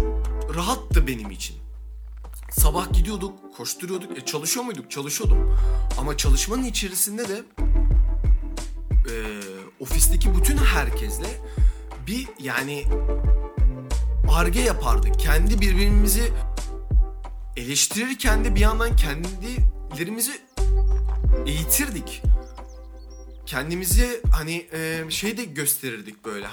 rahattı 0.56 1.08
benim 1.08 1.32
için. 1.32 1.56
Sabah 2.52 2.94
gidiyorduk, 2.94 3.58
koşturuyorduk. 3.58 4.18
E, 4.18 4.26
çalışıyor 4.26 4.66
muyduk? 4.66 4.92
Çalışıyordum. 4.92 5.58
Ama 5.98 6.18
çalışmanın 6.18 6.64
içerisinde 6.64 7.30
de 7.30 7.44
e, 9.12 9.14
ofisteki 9.80 10.36
bütün 10.36 10.58
herkesle 10.58 11.28
bir 12.08 12.28
yani 12.40 12.86
arge 14.36 14.62
yapardık. 14.62 15.20
Kendi 15.20 15.62
birbirimizi 15.62 16.34
eleştirirken 17.58 18.46
de 18.46 18.56
bir 18.56 18.60
yandan 18.60 18.96
kendilerimizi 18.96 20.32
eğitirdik. 21.46 22.22
Kendimizi 23.46 24.22
hani 24.32 24.68
e, 24.74 25.04
şey 25.10 25.38
de 25.38 25.44
gösterirdik 25.46 26.26
böyle. 26.26 26.48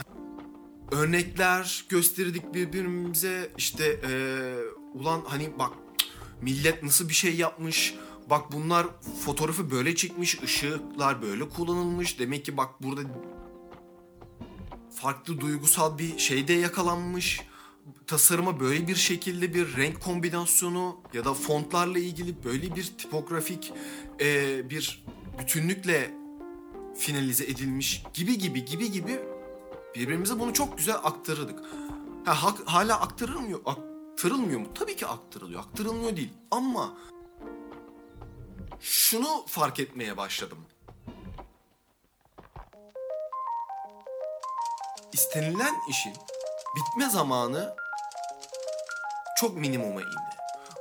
Örnekler 0.90 1.84
gösterirdik 1.88 2.54
birbirimize 2.54 3.50
işte 3.58 3.84
e, 3.84 4.12
ulan 4.94 5.22
hani 5.26 5.58
bak 5.58 5.70
millet 6.42 6.82
nasıl 6.82 7.08
bir 7.08 7.14
şey 7.14 7.36
yapmış. 7.36 7.94
Bak 8.30 8.52
bunlar 8.52 8.86
fotoğrafı 9.24 9.70
böyle 9.70 9.94
çekmiş, 9.94 10.42
ışıklar 10.42 11.22
böyle 11.22 11.48
kullanılmış. 11.48 12.18
Demek 12.18 12.44
ki 12.44 12.56
bak 12.56 12.82
burada 12.82 13.00
farklı 14.94 15.40
duygusal 15.40 15.98
bir 15.98 16.18
şeyde 16.18 16.52
yakalanmış. 16.52 17.40
Tasarıma 18.06 18.60
böyle 18.60 18.88
bir 18.88 18.94
şekilde 18.94 19.54
bir 19.54 19.76
renk 19.76 20.02
kombinasyonu 20.02 21.00
ya 21.12 21.24
da 21.24 21.34
fontlarla 21.34 21.98
ilgili 21.98 22.44
böyle 22.44 22.76
bir 22.76 22.84
tipografik 22.98 23.72
e, 24.20 24.70
bir 24.70 25.04
bütünlükle 25.38 26.14
finalize 26.96 27.44
edilmiş 27.44 28.02
gibi 28.14 28.38
gibi 28.38 28.64
gibi 28.64 28.92
gibi 28.92 29.20
birbirimize 29.94 30.38
bunu 30.38 30.54
çok 30.54 30.78
güzel 30.78 30.96
aktarırdık. 31.02 31.60
Ha, 32.24 32.34
hak- 32.34 32.66
hala 32.66 33.00
aktarılmıyor, 33.00 33.60
aktarılmıyor 33.66 34.60
mu? 34.60 34.66
Tabii 34.74 34.96
ki 34.96 35.06
aktarılıyor, 35.06 35.60
aktarılmıyor 35.60 36.16
değil. 36.16 36.32
Ama 36.50 36.96
şunu 38.80 39.44
fark 39.46 39.80
etmeye 39.80 40.16
başladım. 40.16 40.58
istenilen 45.12 45.74
işin 45.90 46.12
bitme 46.76 47.10
zamanı 47.10 47.74
çok 49.36 49.56
minimuma 49.56 50.00
indi. 50.00 50.36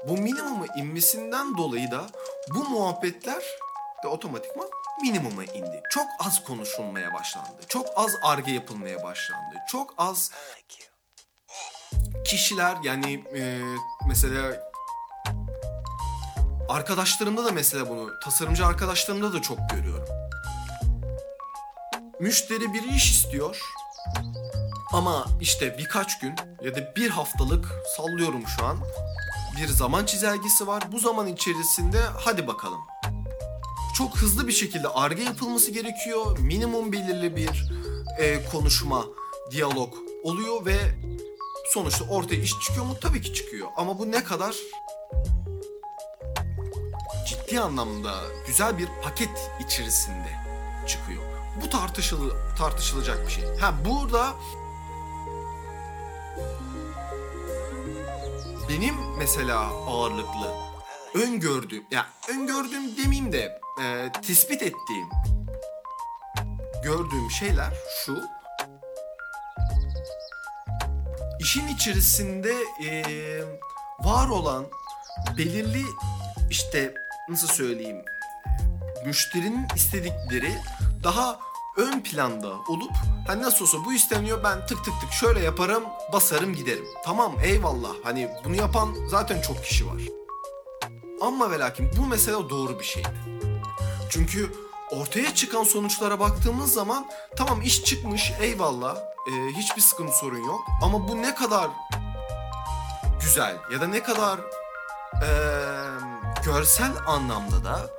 Bu 0.07 0.17
minimuma 0.17 0.65
inmesinden 0.77 1.57
dolayı 1.57 1.91
da 1.91 2.05
bu 2.53 2.69
muhabbetler 2.69 3.43
de 4.03 4.07
otomatikman 4.07 4.67
minimuma 5.01 5.43
indi. 5.43 5.81
Çok 5.89 6.05
az 6.19 6.43
konuşulmaya 6.43 7.13
başlandı. 7.13 7.61
Çok 7.67 7.87
az 7.95 8.11
arge 8.21 8.51
yapılmaya 8.51 9.03
başlandı. 9.03 9.55
Çok 9.67 9.93
az 9.97 10.31
kişiler 12.25 12.77
yani 12.83 13.23
e, 13.35 13.59
mesela 14.07 14.71
arkadaşlarımda 16.69 17.45
da 17.45 17.51
mesela 17.51 17.89
bunu 17.89 18.19
tasarımcı 18.19 18.65
arkadaşlarımda 18.65 19.33
da 19.33 19.41
çok 19.41 19.57
görüyorum. 19.69 20.09
Müşteri 22.19 22.73
bir 22.73 22.83
iş 22.83 23.11
istiyor 23.11 23.61
ama 24.95 25.25
işte 25.41 25.77
birkaç 25.77 26.19
gün 26.19 26.35
ya 26.63 26.75
da 26.75 26.95
bir 26.95 27.09
haftalık 27.09 27.65
sallıyorum 27.97 28.47
şu 28.47 28.65
an 28.65 28.77
bir 29.57 29.67
zaman 29.67 30.05
çizelgesi 30.05 30.67
var. 30.67 30.83
Bu 30.91 30.99
zaman 30.99 31.27
içerisinde 31.27 31.99
hadi 31.99 32.47
bakalım. 32.47 32.79
Çok 33.97 34.17
hızlı 34.17 34.47
bir 34.47 34.53
şekilde 34.53 34.87
arge 34.87 35.23
yapılması 35.23 35.71
gerekiyor. 35.71 36.37
Minimum 36.39 36.91
belirli 36.91 37.35
bir 37.35 37.71
e, 38.19 38.45
konuşma, 38.51 39.05
diyalog 39.51 39.93
oluyor 40.23 40.65
ve 40.65 40.77
sonuçta 41.73 42.05
ortaya 42.05 42.41
iş 42.41 42.51
çıkıyor 42.59 42.85
mu? 42.85 42.95
Tabii 43.01 43.21
ki 43.21 43.33
çıkıyor. 43.33 43.67
Ama 43.77 43.99
bu 43.99 44.11
ne 44.11 44.23
kadar 44.23 44.55
ciddi 47.27 47.59
anlamda 47.59 48.13
güzel 48.47 48.77
bir 48.77 48.87
paket 49.03 49.51
içerisinde 49.65 50.29
çıkıyor. 50.87 51.23
Bu 51.63 51.69
tartışılı 51.69 52.55
tartışılacak 52.57 53.27
bir 53.27 53.31
şey. 53.31 53.43
Ha 53.59 53.73
burada 53.85 54.33
benim 58.75 58.95
mesela 59.17 59.59
ağırlıklı 59.87 60.53
öngördüğüm 61.13 61.83
ya 61.91 62.05
öngördüğüm 62.29 62.97
demeyeyim 62.97 63.31
de 63.31 63.59
e, 63.83 64.11
tespit 64.21 64.61
ettiğim 64.61 65.09
gördüğüm 66.83 67.31
şeyler 67.31 67.73
şu. 68.05 68.23
İşin 71.39 71.67
içerisinde 71.67 72.53
e, 72.85 73.03
var 73.99 74.29
olan 74.29 74.65
belirli 75.37 75.83
işte 76.49 76.93
nasıl 77.29 77.47
söyleyeyim 77.47 78.01
müşterinin 79.05 79.67
istedikleri 79.75 80.51
daha 81.03 81.39
ön 81.77 81.99
planda 82.03 82.53
olup 82.67 82.91
hani 83.27 83.41
nasıl 83.41 83.65
olsa 83.65 83.77
bu 83.85 83.93
isteniyor 83.93 84.43
ben 84.43 84.65
tık 84.65 84.85
tık 84.85 85.01
tık 85.01 85.11
şöyle 85.11 85.39
yaparım 85.39 85.83
basarım 86.13 86.53
giderim. 86.53 86.85
Tamam 87.05 87.35
eyvallah 87.43 87.91
hani 88.03 88.29
bunu 88.43 88.55
yapan 88.55 88.95
zaten 89.07 89.41
çok 89.41 89.63
kişi 89.63 89.87
var. 89.87 90.01
Ama 91.21 91.51
ve 91.51 91.59
lakin 91.59 91.91
bu 91.97 92.05
mesela 92.05 92.49
doğru 92.49 92.79
bir 92.79 92.83
şeydi. 92.83 93.09
Çünkü 94.09 94.51
ortaya 94.91 95.35
çıkan 95.35 95.63
sonuçlara 95.63 96.19
baktığımız 96.19 96.73
zaman 96.73 97.07
tamam 97.35 97.61
iş 97.61 97.83
çıkmış 97.83 98.31
eyvallah 98.41 98.97
e, 99.27 99.31
hiçbir 99.57 99.81
sıkıntı 99.81 100.17
sorun 100.17 100.43
yok 100.43 100.61
ama 100.83 101.07
bu 101.07 101.21
ne 101.21 101.35
kadar 101.35 101.67
güzel 103.21 103.57
ya 103.73 103.81
da 103.81 103.87
ne 103.87 104.03
kadar 104.03 104.39
e, 105.23 105.29
görsel 106.45 106.91
anlamda 107.07 107.63
da 107.63 107.89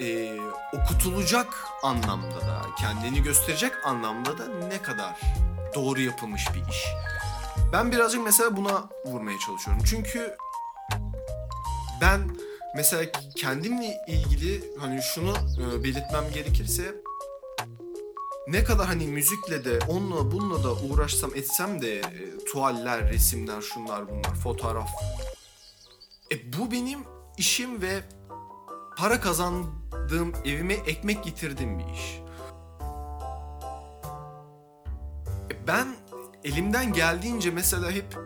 e, 0.00 0.36
okutulacak 0.72 1.64
anlamda 1.82 2.40
da 2.40 2.62
kendini 2.78 3.22
gösterecek 3.22 3.72
anlamda 3.84 4.38
da 4.38 4.48
ne 4.68 4.82
kadar 4.82 5.20
doğru 5.74 6.00
yapılmış 6.00 6.42
bir 6.54 6.70
iş. 6.70 6.84
Ben 7.72 7.92
birazcık 7.92 8.24
mesela 8.24 8.56
buna 8.56 8.88
vurmaya 9.06 9.38
çalışıyorum. 9.38 9.82
Çünkü 9.86 10.36
ben 12.00 12.20
mesela 12.76 13.12
kendimle 13.36 13.96
ilgili 14.08 14.64
hani 14.80 15.02
şunu 15.02 15.34
e, 15.34 15.84
belirtmem 15.84 16.24
gerekirse 16.34 16.94
ne 18.48 18.64
kadar 18.64 18.86
hani 18.86 19.06
müzikle 19.06 19.64
de 19.64 19.78
onunla 19.88 20.32
bununla 20.32 20.64
da 20.64 20.74
uğraşsam 20.74 21.30
etsem 21.34 21.82
de 21.82 21.98
e, 21.98 22.44
tuvaller, 22.44 23.08
resimler, 23.08 23.60
şunlar 23.60 24.08
bunlar, 24.08 24.34
fotoğraf. 24.34 24.90
E 26.32 26.52
bu 26.52 26.70
benim 26.70 27.00
işim 27.38 27.82
ve 27.82 28.02
para 28.96 29.20
kazandığım, 29.20 30.32
evime 30.44 30.74
ekmek 30.74 31.24
getirdiğim 31.24 31.78
bir 31.78 31.84
iş. 31.84 32.20
E 35.50 35.66
ben 35.66 35.88
elimden 36.44 36.92
geldiğince 36.92 37.50
mesela 37.50 37.90
hep 37.90 38.18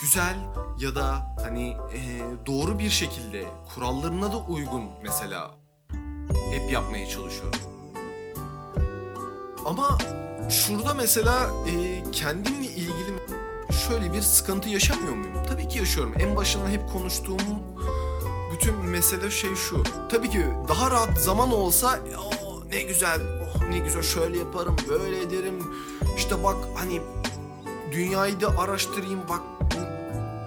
güzel 0.00 0.36
ya 0.78 0.94
da 0.94 1.36
hani 1.42 1.70
e, 1.70 2.22
doğru 2.46 2.78
bir 2.78 2.90
şekilde 2.90 3.44
kurallarına 3.74 4.32
da 4.32 4.36
uygun 4.36 4.82
mesela 5.02 5.50
hep 6.50 6.72
yapmaya 6.72 7.08
çalışıyorum. 7.08 7.60
Ama 9.66 9.98
şurada 10.50 10.94
mesela 10.94 11.50
e, 11.66 12.02
kendimle 12.12 12.66
ilgili 12.66 13.14
şöyle 13.88 14.12
bir 14.12 14.22
sıkıntı 14.22 14.68
yaşamıyor 14.68 15.14
muyum? 15.14 15.46
Tabii 15.48 15.68
ki 15.68 15.78
yaşıyorum. 15.78 16.14
En 16.18 16.36
başında 16.36 16.68
hep 16.68 16.92
konuştuğum 16.92 17.73
bütün 18.64 18.84
mesele 18.84 19.30
şey 19.30 19.54
şu. 19.54 19.82
Tabii 20.08 20.30
ki 20.30 20.46
daha 20.68 20.90
rahat 20.90 21.18
zaman 21.18 21.52
olsa 21.52 21.98
"Oo, 22.18 22.62
ne 22.72 22.82
güzel, 22.82 23.20
oh, 23.42 23.62
ne 23.70 23.78
güzel 23.78 24.02
şöyle 24.02 24.38
yaparım, 24.38 24.76
böyle 24.88 25.22
ederim. 25.22 25.54
İşte 26.16 26.44
bak 26.44 26.56
hani 26.74 27.00
dünyayı 27.92 28.40
da 28.40 28.58
araştırayım 28.58 29.20
bak 29.28 29.40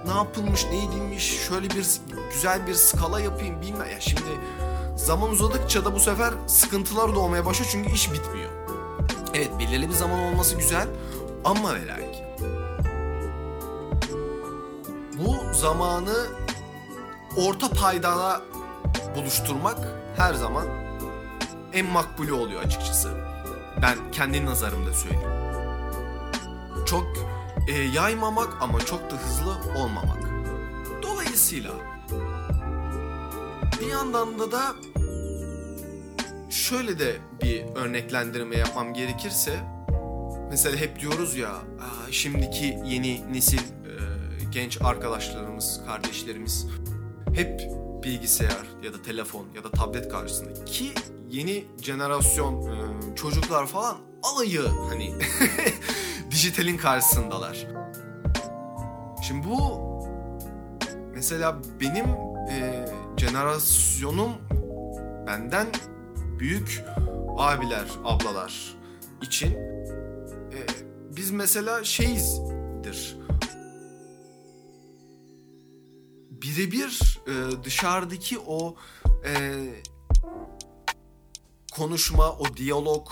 ne 0.05 0.11
yapılmış, 0.11 0.65
ne 0.65 0.85
edilmiş, 0.85 1.39
şöyle 1.47 1.69
bir 1.69 1.87
güzel 2.33 2.67
bir 2.67 2.73
skala 2.73 3.19
yapayım 3.19 3.61
bilmem. 3.61 3.89
Ya 3.91 3.99
şimdi 3.99 4.21
zaman 4.95 5.29
uzadıkça 5.29 5.85
da 5.85 5.95
bu 5.95 5.99
sefer 5.99 6.33
sıkıntılar 6.47 7.15
doğmaya 7.15 7.45
başlıyor 7.45 7.69
çünkü 7.71 7.91
iş 7.91 8.13
bitmiyor. 8.13 8.49
Evet 9.33 9.51
belirli 9.59 9.89
bir 9.89 9.93
zaman 9.93 10.19
olması 10.19 10.55
güzel 10.55 10.87
ama 11.43 11.75
ve 11.75 11.79
bu 15.17 15.53
zamanı 15.53 16.27
orta 17.37 17.69
paydana 17.69 18.41
buluşturmak 19.15 19.77
her 20.17 20.33
zaman 20.33 20.65
en 21.73 21.85
makbulü 21.85 22.33
oluyor 22.33 22.61
açıkçası. 22.63 23.09
Ben 23.81 23.97
kendi 24.11 24.45
nazarımda 24.45 24.93
söyleyeyim. 24.93 25.29
Çok 26.85 27.07
e, 27.67 27.71
yaymamak 27.81 28.57
ama 28.61 28.79
çok 28.79 29.11
da 29.11 29.15
hızlı 29.15 29.79
olmamak. 29.79 30.17
Dolayısıyla 31.03 31.71
bir 33.81 33.87
yandan 33.87 34.39
da 34.39 34.51
da 34.51 34.61
şöyle 36.49 36.99
de 36.99 37.15
bir 37.43 37.65
örneklendirme 37.75 38.57
yapmam 38.57 38.93
gerekirse 38.93 39.59
mesela 40.49 40.77
hep 40.77 40.99
diyoruz 40.99 41.35
ya 41.35 41.49
"Aa, 41.49 42.11
şimdiki 42.11 42.79
yeni 42.85 43.33
nesil 43.33 43.59
e, 43.59 43.63
genç 44.51 44.81
arkadaşlarımız, 44.81 45.81
kardeşlerimiz 45.87 46.67
hep 47.37 47.71
bilgisayar 48.03 48.67
ya 48.83 48.93
da 48.93 49.01
telefon 49.01 49.45
ya 49.55 49.63
da 49.63 49.71
tablet 49.71 50.09
karşısında 50.09 50.65
ki 50.65 50.91
yeni 51.29 51.65
jenerasyon 51.81 52.61
e, 52.61 52.75
çocuklar 53.15 53.67
falan 53.67 53.97
alayı 54.23 54.61
hani 54.61 55.13
dijitalin 56.31 56.77
karşısındalar. 56.77 57.67
Şimdi 59.27 59.47
bu 59.47 59.81
mesela 61.13 61.57
benim 61.81 62.05
e, 62.49 62.85
jenerasyonum 63.17 64.31
benden 65.27 65.67
büyük 66.39 66.83
abiler, 67.37 67.85
ablalar 68.05 68.75
için 69.21 69.51
e, 69.51 70.57
biz 71.15 71.31
mesela 71.31 71.83
şeyizdir. 71.83 73.17
Birebir 76.41 77.19
e, 77.27 77.63
dışarıdaki 77.63 78.39
o 78.39 78.75
e, 79.25 79.33
konuşma, 81.71 82.31
o 82.31 82.57
diyalog, 82.57 83.07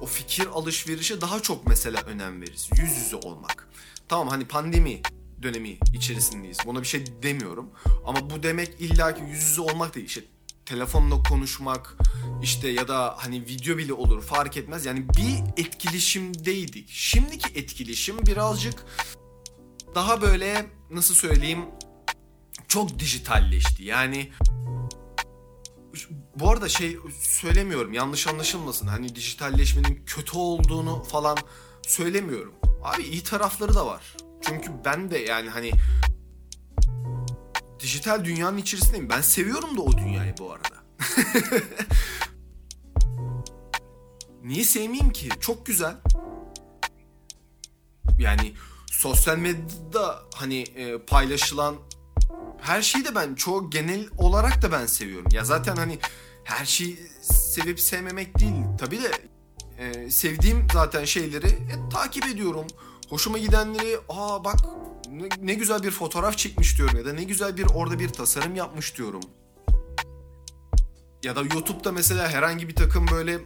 o 0.00 0.06
fikir 0.06 0.46
alışverişe 0.46 1.20
daha 1.20 1.40
çok 1.40 1.66
mesela 1.66 2.02
önem 2.02 2.42
veririz. 2.42 2.70
Yüz 2.76 2.96
yüze 2.96 3.16
olmak. 3.16 3.68
Tamam 4.08 4.28
hani 4.28 4.44
pandemi 4.44 5.02
dönemi 5.42 5.78
içerisindeyiz. 5.94 6.58
Buna 6.66 6.82
bir 6.82 6.86
şey 6.86 7.04
demiyorum. 7.22 7.70
Ama 8.06 8.30
bu 8.30 8.42
demek 8.42 8.80
illaki 8.80 9.22
yüz 9.22 9.42
yüze 9.42 9.60
olmak 9.60 9.94
değil. 9.94 10.06
İşte 10.06 10.20
telefonla 10.66 11.22
konuşmak 11.22 11.96
işte 12.42 12.68
ya 12.68 12.88
da 12.88 13.14
hani 13.18 13.40
video 13.40 13.78
bile 13.78 13.92
olur 13.92 14.22
fark 14.22 14.56
etmez. 14.56 14.86
Yani 14.86 15.06
bir 15.08 15.62
etkileşimdeydik. 15.62 16.88
Şimdiki 16.90 17.58
etkileşim 17.58 18.26
birazcık 18.26 18.84
daha 19.94 20.22
böyle 20.22 20.66
nasıl 20.90 21.14
söyleyeyim 21.14 21.64
çok 22.70 22.98
dijitalleşti. 22.98 23.84
Yani 23.84 24.32
bu 26.36 26.50
arada 26.50 26.68
şey 26.68 26.98
söylemiyorum 27.20 27.92
yanlış 27.92 28.26
anlaşılmasın. 28.26 28.86
Hani 28.86 29.14
dijitalleşmenin 29.14 30.02
kötü 30.06 30.38
olduğunu 30.38 31.02
falan 31.02 31.38
söylemiyorum. 31.86 32.54
Abi 32.82 33.02
iyi 33.02 33.24
tarafları 33.24 33.74
da 33.74 33.86
var. 33.86 34.16
Çünkü 34.42 34.70
ben 34.84 35.10
de 35.10 35.18
yani 35.18 35.48
hani 35.48 35.70
dijital 37.80 38.24
dünyanın 38.24 38.58
içerisindeyim. 38.58 39.10
Ben 39.10 39.20
seviyorum 39.20 39.76
da 39.76 39.82
o 39.82 39.92
dünyayı 39.92 40.34
bu 40.38 40.52
arada. 40.52 40.76
Niye 44.42 44.64
sevmeyeyim 44.64 45.12
ki? 45.12 45.28
Çok 45.40 45.66
güzel. 45.66 45.96
Yani 48.18 48.54
sosyal 48.90 49.36
medyada 49.36 50.22
hani 50.34 50.60
e, 50.60 50.98
paylaşılan 50.98 51.76
her 52.60 52.82
şeyi 52.82 53.04
de 53.04 53.14
ben 53.14 53.34
çoğu 53.34 53.70
genel 53.70 54.08
olarak 54.18 54.62
da 54.62 54.72
ben 54.72 54.86
seviyorum. 54.86 55.28
Ya 55.32 55.44
zaten 55.44 55.76
hani 55.76 55.98
her 56.44 56.64
şeyi 56.64 56.98
sevip 57.22 57.80
sevmemek 57.80 58.38
değil. 58.38 58.64
Tabii 58.78 58.98
de 59.02 59.10
e, 59.78 60.10
sevdiğim 60.10 60.66
zaten 60.72 61.04
şeyleri 61.04 61.46
e, 61.46 61.88
takip 61.92 62.26
ediyorum. 62.26 62.66
Hoşuma 63.08 63.38
gidenleri 63.38 63.98
aa 64.08 64.44
bak 64.44 64.56
ne, 65.10 65.28
ne 65.42 65.54
güzel 65.54 65.82
bir 65.82 65.90
fotoğraf 65.90 66.38
çekmiş 66.38 66.78
diyorum 66.78 66.96
ya 66.98 67.04
da 67.04 67.12
ne 67.12 67.24
güzel 67.24 67.56
bir 67.56 67.66
orada 67.74 67.98
bir 67.98 68.08
tasarım 68.08 68.56
yapmış 68.56 68.96
diyorum. 68.96 69.22
Ya 71.22 71.36
da 71.36 71.40
YouTube'da 71.40 71.92
mesela 71.92 72.28
herhangi 72.28 72.68
bir 72.68 72.74
takım 72.74 73.06
böyle 73.12 73.38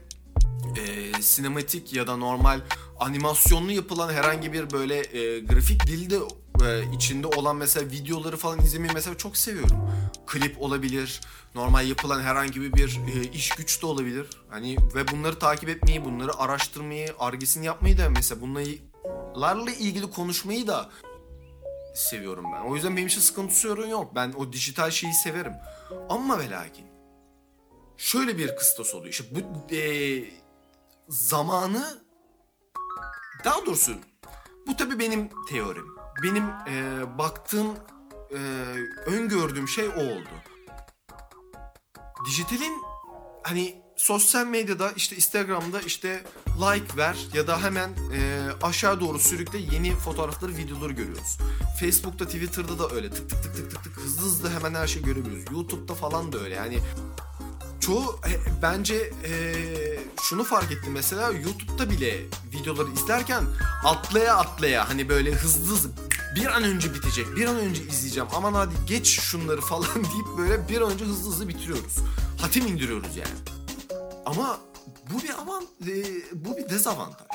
e, 0.76 1.12
sinematik 1.22 1.92
ya 1.92 2.06
da 2.06 2.16
normal 2.16 2.60
animasyonlu 3.00 3.72
yapılan 3.72 4.12
herhangi 4.12 4.52
bir 4.52 4.70
böyle 4.70 4.98
e, 4.98 5.40
grafik 5.40 5.86
dilde 5.86 6.18
e, 6.62 6.92
içinde 6.92 7.26
olan 7.26 7.56
mesela 7.56 7.90
videoları 7.90 8.36
falan 8.36 8.60
izlemeyi 8.60 8.92
mesela 8.94 9.16
çok 9.16 9.36
seviyorum. 9.36 9.90
Klip 10.26 10.62
olabilir, 10.62 11.20
normal 11.54 11.88
yapılan 11.88 12.20
herhangi 12.22 12.74
bir 12.74 13.00
e, 13.14 13.30
iş 13.30 13.48
güç 13.48 13.82
de 13.82 13.86
olabilir. 13.86 14.26
Hani 14.48 14.76
ve 14.94 15.08
bunları 15.08 15.38
takip 15.38 15.68
etmeyi, 15.68 16.04
bunları 16.04 16.38
araştırmayı, 16.38 17.14
argesini 17.18 17.66
yapmayı 17.66 17.98
da 17.98 18.10
mesela 18.10 18.40
bunlarla 18.40 19.70
ilgili 19.70 20.10
konuşmayı 20.10 20.66
da 20.66 20.90
seviyorum 21.94 22.44
ben. 22.54 22.70
O 22.70 22.74
yüzden 22.74 22.96
benim 22.96 23.08
için 23.08 23.20
sıkıntı 23.20 23.54
sorun 23.54 23.86
yok. 23.86 24.14
Ben 24.14 24.32
o 24.32 24.52
dijital 24.52 24.90
şeyi 24.90 25.12
severim. 25.12 25.52
Ama 26.08 26.38
ve 26.38 26.50
lakin 26.50 26.86
şöyle 27.96 28.38
bir 28.38 28.56
kıstas 28.56 28.94
oluyor. 28.94 29.10
İşte 29.10 29.24
bu 29.30 29.74
e, 29.74 29.80
zamanı 31.08 32.02
daha 33.44 33.66
doğrusu 33.66 33.92
bu 34.66 34.76
tabii 34.76 34.98
benim 34.98 35.28
teorim. 35.48 35.93
Benim 36.22 36.44
e, 36.44 37.04
baktığım, 37.18 37.66
e, 38.30 38.38
öngördüğüm 39.06 39.68
şey 39.68 39.88
o 39.88 40.00
oldu. 40.00 40.28
Dijitalin 42.26 42.82
hani 43.42 43.82
sosyal 43.96 44.46
medyada 44.46 44.92
işte 44.96 45.16
Instagram'da 45.16 45.80
işte 45.80 46.22
like 46.46 46.96
ver 46.96 47.16
ya 47.34 47.46
da 47.46 47.62
hemen 47.62 47.90
e, 47.90 48.48
aşağı 48.62 49.00
doğru 49.00 49.18
sürükle 49.18 49.58
yeni 49.58 49.96
fotoğrafları, 49.96 50.56
videoları 50.56 50.92
görüyoruz. 50.92 51.38
Facebook'ta, 51.80 52.24
Twitter'da 52.24 52.78
da 52.78 52.94
öyle 52.94 53.10
tık 53.10 53.30
tık 53.30 53.42
tık 53.42 53.56
tık 53.56 53.70
tık 53.70 53.84
tık 53.84 53.96
hızlı 53.96 54.22
hızlı 54.22 54.50
hemen 54.50 54.74
her 54.74 54.86
şeyi 54.86 55.04
görebiliyoruz. 55.04 55.52
YouTube'da 55.52 55.94
falan 55.94 56.32
da 56.32 56.38
öyle 56.38 56.54
yani 56.54 56.78
çoğu 57.86 58.20
e, 58.28 58.32
bence 58.62 58.94
e, 59.24 59.32
şunu 60.22 60.44
fark 60.44 60.72
ettim 60.72 60.92
mesela 60.92 61.30
YouTube'da 61.30 61.90
bile 61.90 62.20
videoları 62.52 62.90
izlerken 62.90 63.44
atlaya 63.84 64.36
atlaya 64.36 64.88
hani 64.88 65.08
böyle 65.08 65.32
hızlı 65.32 65.74
hızlı 65.74 65.90
bir 66.36 66.46
an 66.46 66.64
önce 66.64 66.94
bitecek, 66.94 67.36
bir 67.36 67.46
an 67.46 67.56
önce 67.56 67.82
izleyeceğim. 67.82 68.28
Aman 68.34 68.54
hadi 68.54 68.74
geç 68.86 69.06
şunları 69.20 69.60
falan 69.70 69.94
deyip 69.94 70.38
böyle 70.38 70.68
bir 70.68 70.80
an 70.80 70.92
önce 70.92 71.04
hızlı 71.04 71.30
hızlı 71.30 71.48
bitiriyoruz. 71.48 71.96
Hatim 72.40 72.66
indiriyoruz 72.66 73.16
yani. 73.16 73.38
Ama 74.26 74.60
bu 75.10 75.22
bir 75.22 75.30
avan, 75.30 75.64
e, 75.86 75.94
bu 76.32 76.56
bir 76.56 76.68
dezavantaj. 76.68 77.26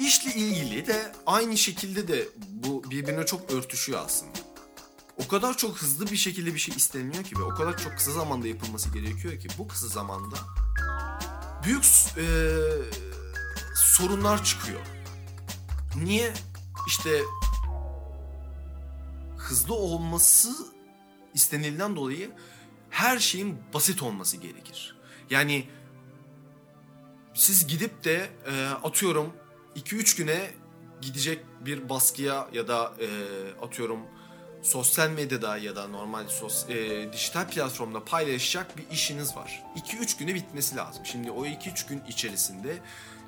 İşle 0.00 0.34
ilgili 0.34 0.86
de 0.86 1.12
aynı 1.26 1.56
şekilde 1.56 2.08
de 2.08 2.28
bu 2.38 2.90
birbirine 2.90 3.26
çok 3.26 3.50
örtüşüyor 3.50 4.00
aslında. 4.06 4.47
O 5.24 5.28
kadar 5.28 5.56
çok 5.56 5.78
hızlı 5.78 6.06
bir 6.06 6.16
şekilde 6.16 6.54
bir 6.54 6.58
şey 6.58 6.76
isteniyor 6.76 7.24
ki 7.24 7.38
ve 7.38 7.42
o 7.42 7.48
kadar 7.48 7.78
çok 7.78 7.92
kısa 7.96 8.12
zamanda 8.12 8.48
yapılması 8.48 8.90
gerekiyor 8.90 9.40
ki 9.40 9.48
bu 9.58 9.68
kısa 9.68 9.86
zamanda 9.88 10.36
büyük 11.64 11.84
e, 12.16 12.26
sorunlar 13.74 14.44
çıkıyor. 14.44 14.80
Niye? 15.96 16.32
İşte 16.86 17.22
hızlı 19.38 19.74
olması 19.74 20.50
istenilden 21.34 21.96
dolayı 21.96 22.30
her 22.90 23.18
şeyin 23.18 23.58
basit 23.74 24.02
olması 24.02 24.36
gerekir. 24.36 24.96
Yani 25.30 25.68
siz 27.34 27.66
gidip 27.66 28.04
de 28.04 28.30
e, 28.46 28.66
atıyorum 28.66 29.32
2-3 29.76 30.16
güne 30.16 30.50
gidecek 31.00 31.44
bir 31.60 31.88
baskıya 31.88 32.48
ya 32.52 32.68
da 32.68 32.94
e, 33.00 33.08
atıyorum 33.62 34.00
sosyal 34.68 35.10
medyada 35.10 35.56
ya 35.56 35.76
da 35.76 35.88
normal 35.88 36.28
sos, 36.28 36.68
e, 36.68 37.08
dijital 37.12 37.48
platformda 37.48 38.04
paylaşacak 38.04 38.78
bir 38.78 38.84
işiniz 38.90 39.36
var. 39.36 39.62
2-3 39.76 40.18
güne 40.18 40.34
bitmesi 40.34 40.76
lazım. 40.76 41.06
Şimdi 41.06 41.30
o 41.30 41.46
2-3 41.46 41.88
gün 41.88 42.02
içerisinde 42.08 42.78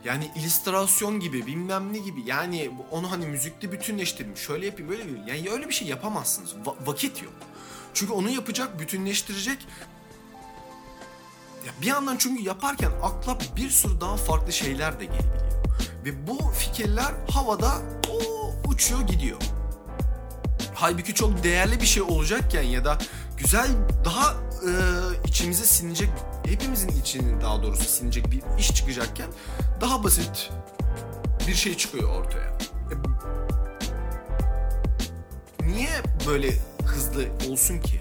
yani 0.05 0.31
illüstrasyon 0.37 1.21
gibi 1.21 1.47
bilmem 1.47 1.93
ne 1.93 1.99
gibi 1.99 2.23
yani 2.27 2.71
onu 2.91 3.11
hani 3.11 3.27
müzikte 3.27 3.73
bütünleştireyim 3.73 4.37
şöyle 4.37 4.67
yapayım 4.67 4.91
böyle 4.91 5.03
yapayım. 5.03 5.27
Yani 5.27 5.51
öyle 5.51 5.69
bir 5.69 5.75
şey 5.75 5.89
yapamazsınız. 5.89 6.53
Va- 6.53 6.87
vakit 6.87 7.23
yok. 7.23 7.33
Çünkü 7.95 8.13
onu 8.13 8.31
yapacak, 8.31 8.81
bütünleştirecek 8.81 9.59
ya 11.67 11.73
bir 11.83 11.87
yandan 11.87 12.17
çünkü 12.17 12.43
yaparken 12.43 12.91
akla 13.03 13.39
bir 13.57 13.71
sürü 13.71 14.01
daha 14.01 14.17
farklı 14.17 14.53
şeyler 14.53 15.01
de 15.01 15.05
gelebiliyor. 15.05 15.51
Ve 16.05 16.27
bu 16.27 16.51
fikirler 16.51 17.15
havada 17.31 17.83
o 18.11 18.19
uçuyor 18.69 19.01
gidiyor. 19.01 19.60
Halbuki 20.81 21.15
çok 21.15 21.45
değerli 21.45 21.81
bir 21.81 21.87
şey 21.87 22.03
olacakken 22.03 22.63
ya 22.63 22.85
da 22.85 22.99
güzel 23.37 23.69
daha 24.05 24.33
e, 24.33 24.73
içimize 25.29 25.65
sinecek 25.65 26.09
hepimizin 26.47 26.89
içinin 26.89 27.41
daha 27.41 27.63
doğrusu 27.63 27.85
sinecek 27.85 28.31
bir 28.31 28.43
iş 28.59 28.75
çıkacakken 28.75 29.27
daha 29.81 30.05
basit 30.05 30.51
bir 31.49 31.55
şey 31.55 31.77
çıkıyor 31.77 32.09
ortaya. 32.09 32.59
E, 32.91 32.95
niye 35.67 36.03
böyle 36.27 36.51
hızlı 36.85 37.25
olsun 37.51 37.81
ki? 37.81 38.01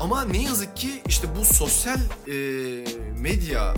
Ama 0.00 0.24
ne 0.24 0.42
yazık 0.42 0.76
ki 0.76 1.02
işte 1.08 1.28
bu 1.40 1.44
sosyal 1.44 1.98
e, 2.28 2.34
medya 3.18 3.74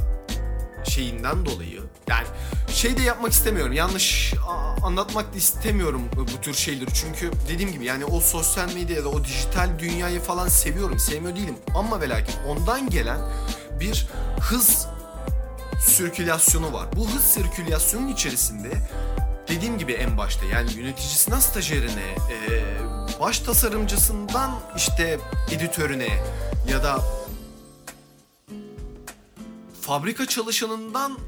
şeyinden 0.88 1.46
dolayı 1.46 1.80
yani 2.08 2.26
şey 2.72 2.96
de 2.96 3.02
yapmak 3.02 3.32
istemiyorum. 3.32 3.72
Yanlış 3.72 4.34
anlatmak 4.82 5.32
da 5.34 5.36
istemiyorum 5.36 6.02
bu 6.16 6.40
tür 6.40 6.54
şeyleri. 6.54 6.94
Çünkü 6.94 7.30
dediğim 7.48 7.72
gibi 7.72 7.84
yani 7.84 8.04
o 8.04 8.20
sosyal 8.20 8.74
medyada 8.74 9.08
o 9.08 9.24
dijital 9.24 9.68
dünyayı 9.78 10.20
falan 10.20 10.48
seviyorum. 10.48 10.98
Sevmiyor 10.98 11.36
değilim. 11.36 11.56
Ama 11.74 12.00
ve 12.00 12.08
lakin 12.08 12.34
ondan 12.48 12.90
gelen 12.90 13.18
bir 13.80 14.08
hız 14.40 14.86
sirkülasyonu 15.80 16.72
var. 16.72 16.86
Bu 16.96 17.08
hız 17.08 17.24
sirkülasyonun 17.24 18.08
içerisinde 18.08 18.70
dediğim 19.48 19.78
gibi 19.78 19.92
en 19.92 20.18
başta 20.18 20.46
yani 20.46 20.72
yöneticisine 20.72 21.40
stajyerine, 21.40 22.14
e, 22.30 22.64
baş 23.20 23.38
tasarımcısından 23.38 24.60
işte 24.76 25.18
editörüne 25.50 26.08
ya 26.70 26.82
da 26.82 27.00
fabrika 29.88 30.26
çalışanından 30.26 31.18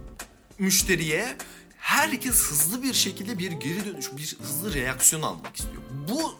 müşteriye 0.59 1.37
herkes 1.79 2.51
hızlı 2.51 2.83
bir 2.83 2.92
şekilde 2.92 3.38
bir 3.38 3.53
geri 3.53 3.87
dönüş, 3.87 4.11
bir 4.16 4.37
hızlı 4.42 4.75
reaksiyon 4.75 5.23
almak 5.23 5.57
istiyor. 5.57 5.83
Bu 6.09 6.35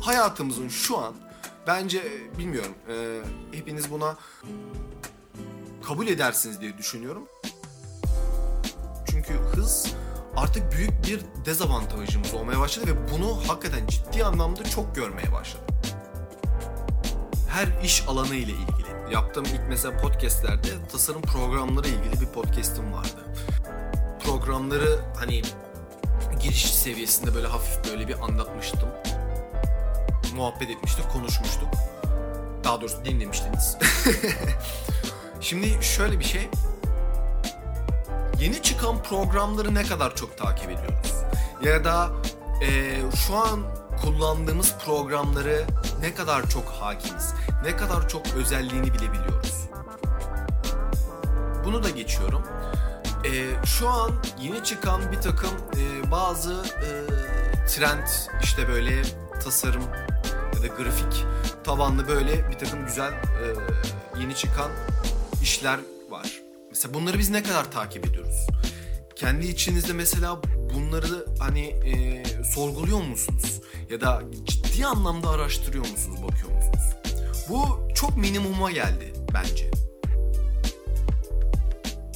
hayatımızın 0.00 0.68
şu 0.68 0.98
an 0.98 1.14
bence 1.66 2.02
bilmiyorum 2.38 2.74
e, 2.88 3.20
hepiniz 3.56 3.90
buna 3.90 4.16
kabul 5.82 6.06
edersiniz 6.06 6.60
diye 6.60 6.78
düşünüyorum. 6.78 7.28
Çünkü 9.10 9.32
hız 9.34 9.86
artık 10.36 10.72
büyük 10.72 11.06
bir 11.06 11.20
dezavantajımız 11.44 12.34
olmaya 12.34 12.60
başladı 12.60 12.86
ve 12.86 13.12
bunu 13.12 13.48
hakikaten 13.48 13.86
ciddi 13.86 14.24
anlamda 14.24 14.64
çok 14.64 14.96
görmeye 14.96 15.32
başladım. 15.32 15.74
Her 17.50 17.84
iş 17.84 18.04
alanı 18.08 18.34
ile 18.34 18.52
ilgili. 18.52 18.73
Yaptığım 19.10 19.44
ilk 19.44 19.60
mesela 19.68 19.96
podcastlerde 19.96 20.68
tasarım 20.92 21.22
programları 21.22 21.88
ilgili 21.88 22.20
bir 22.20 22.26
podcast'im 22.26 22.92
vardı. 22.92 23.24
Programları 24.24 24.98
hani 25.16 25.42
giriş 26.40 26.74
seviyesinde 26.74 27.34
böyle 27.34 27.46
hafif 27.46 27.92
böyle 27.92 28.08
bir 28.08 28.20
anlatmıştım. 28.20 28.88
Muhabbet 30.36 30.70
etmiştik, 30.70 31.10
konuşmuştuk. 31.12 31.68
Daha 32.64 32.80
doğrusu 32.80 33.04
dinlemiştiniz. 33.04 33.76
Şimdi 35.40 35.84
şöyle 35.84 36.18
bir 36.18 36.24
şey. 36.24 36.48
Yeni 38.40 38.62
çıkan 38.62 39.02
programları 39.02 39.74
ne 39.74 39.82
kadar 39.82 40.16
çok 40.16 40.38
takip 40.38 40.70
ediyoruz? 40.70 41.12
Ya 41.64 41.84
da 41.84 42.10
e, 42.62 43.00
şu 43.26 43.34
an 43.34 43.60
kullandığımız 44.02 44.74
programları 44.84 45.64
ne 46.00 46.14
kadar 46.14 46.48
çok 46.50 46.68
hakimiz? 46.68 47.34
Ne 47.64 47.76
kadar 47.76 48.08
çok 48.08 48.22
özelliğini 48.36 48.94
bilebiliyoruz? 48.94 49.68
Bunu 51.64 51.82
da 51.82 51.90
geçiyorum. 51.90 52.42
E, 53.24 53.64
şu 53.66 53.88
an 53.88 54.10
yeni 54.40 54.64
çıkan 54.64 55.12
bir 55.12 55.20
takım 55.20 55.50
e, 55.76 56.10
bazı 56.10 56.52
e, 56.54 56.88
trend 57.66 58.06
işte 58.42 58.68
böyle 58.68 59.02
tasarım 59.44 59.82
ya 60.54 60.62
da 60.62 60.66
grafik 60.66 61.24
tabanlı 61.64 62.08
böyle 62.08 62.50
bir 62.50 62.58
takım 62.58 62.86
güzel 62.86 63.12
e, 63.12 63.44
yeni 64.20 64.34
çıkan 64.34 64.70
işler 65.42 65.78
var. 66.10 66.40
Mesela 66.70 66.94
bunları 66.94 67.18
biz 67.18 67.30
ne 67.30 67.42
kadar 67.42 67.72
takip 67.72 68.06
ediyoruz? 68.06 68.46
Kendi 69.16 69.46
içinizde 69.46 69.92
mesela 69.92 70.40
bunları 70.74 71.26
hani 71.38 71.66
e, 71.66 72.24
sorguluyor 72.44 73.02
musunuz? 73.02 73.60
Ya 73.94 74.00
da 74.00 74.22
ciddi 74.44 74.86
anlamda 74.86 75.30
araştırıyor 75.30 75.90
musunuz, 75.90 76.22
bakıyor 76.22 76.52
musunuz? 76.52 76.94
Bu 77.48 77.88
çok 77.94 78.16
minimuma 78.16 78.70
geldi 78.70 79.12
bence. 79.34 79.70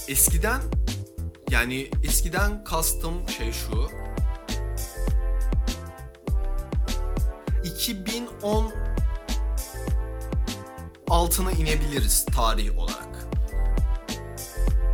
Eskiden 0.09 0.61
yani 1.51 1.91
eskiden 2.05 2.64
kastım 2.64 3.29
şey 3.29 3.53
şu. 3.53 3.91
2010 7.64 8.73
altına 11.09 11.53
inebiliriz 11.53 12.25
tarih 12.25 12.79
olarak. 12.79 13.29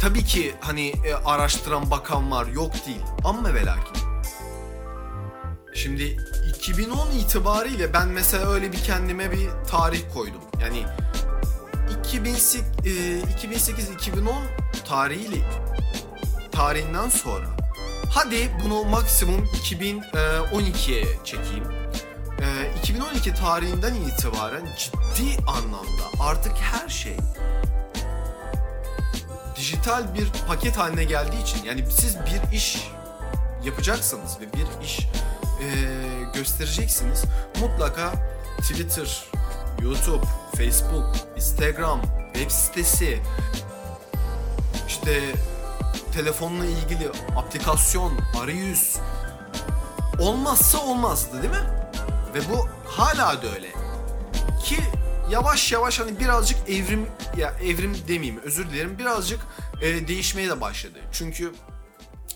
Tabii 0.00 0.24
ki 0.24 0.54
hani 0.60 0.88
e, 0.88 1.14
araştıran 1.14 1.90
bakan 1.90 2.30
var 2.30 2.46
yok 2.46 2.72
değil 2.86 3.02
ama 3.24 3.54
ve. 3.54 3.62
Şimdi 5.74 6.33
2010 6.64 7.10
itibariyle 7.10 7.92
ben 7.92 8.08
mesela 8.08 8.46
öyle 8.46 8.72
bir 8.72 8.78
kendime 8.78 9.32
bir 9.32 9.48
tarih 9.70 10.02
koydum. 10.14 10.40
Yani 10.60 10.86
2008-2010 12.12 14.32
tarihiyle 14.88 15.36
tarihinden 16.52 17.08
sonra 17.08 17.46
hadi 18.10 18.50
bunu 18.64 18.84
maksimum 18.84 19.44
2012'ye 19.44 21.04
çekeyim. 21.24 21.64
2012 22.78 23.34
tarihinden 23.34 23.94
itibaren 23.94 24.68
ciddi 24.78 25.44
anlamda 25.46 26.04
artık 26.20 26.52
her 26.56 26.88
şey 26.88 27.16
dijital 29.56 30.14
bir 30.14 30.28
paket 30.48 30.76
haline 30.76 31.04
geldiği 31.04 31.42
için 31.42 31.64
yani 31.64 31.84
siz 31.90 32.16
bir 32.16 32.56
iş 32.56 32.88
yapacaksanız 33.64 34.40
ve 34.40 34.52
bir 34.52 34.84
iş 34.84 35.08
e, 35.60 35.66
göstereceksiniz 36.34 37.24
mutlaka 37.60 38.12
Twitter, 38.58 39.24
YouTube, 39.82 40.26
Facebook, 40.56 41.16
Instagram, 41.36 42.02
web 42.34 42.50
sitesi, 42.50 43.18
işte 44.88 45.20
telefonla 46.14 46.66
ilgili 46.66 47.10
aplikasyon, 47.36 48.12
arayüz 48.42 48.96
olmazsa 50.18 50.78
olmazdı 50.78 51.42
değil 51.42 51.52
mi? 51.52 51.70
Ve 52.34 52.40
bu 52.50 52.68
hala 52.84 53.42
da 53.42 53.46
öyle. 53.54 53.68
Ki 54.64 54.76
yavaş 55.30 55.72
yavaş 55.72 56.00
hani 56.00 56.20
birazcık 56.20 56.68
evrim 56.68 57.06
ya 57.36 57.54
evrim 57.62 57.96
demeyeyim 58.08 58.40
özür 58.44 58.70
dilerim 58.70 58.98
birazcık 58.98 59.40
e, 59.82 60.08
değişmeye 60.08 60.48
de 60.48 60.60
başladı. 60.60 60.98
Çünkü 61.12 61.52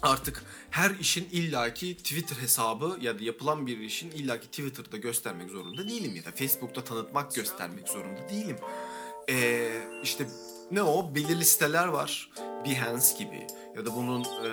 artık 0.02 0.42
her 0.70 0.90
işin 0.90 1.28
illaki 1.32 1.96
Twitter 1.96 2.36
hesabı 2.36 2.98
ya 3.00 3.18
da 3.18 3.24
yapılan 3.24 3.66
bir 3.66 3.78
işin 3.78 4.10
illaki 4.10 4.46
Twitter'da 4.46 4.96
göstermek 4.96 5.50
zorunda 5.50 5.88
değilim 5.88 6.16
ya 6.16 6.24
da 6.24 6.32
Facebook'ta 6.32 6.84
tanıtmak 6.84 7.34
göstermek 7.34 7.88
zorunda 7.88 8.28
değilim. 8.30 8.56
Ee, 9.30 9.70
işte 10.02 10.26
ne 10.70 10.82
o 10.82 11.14
belirli 11.14 11.44
siteler 11.44 11.88
var. 11.88 12.30
Behance 12.64 13.06
gibi 13.18 13.46
ya 13.76 13.86
da 13.86 13.94
bunun 13.96 14.24
e, 14.24 14.50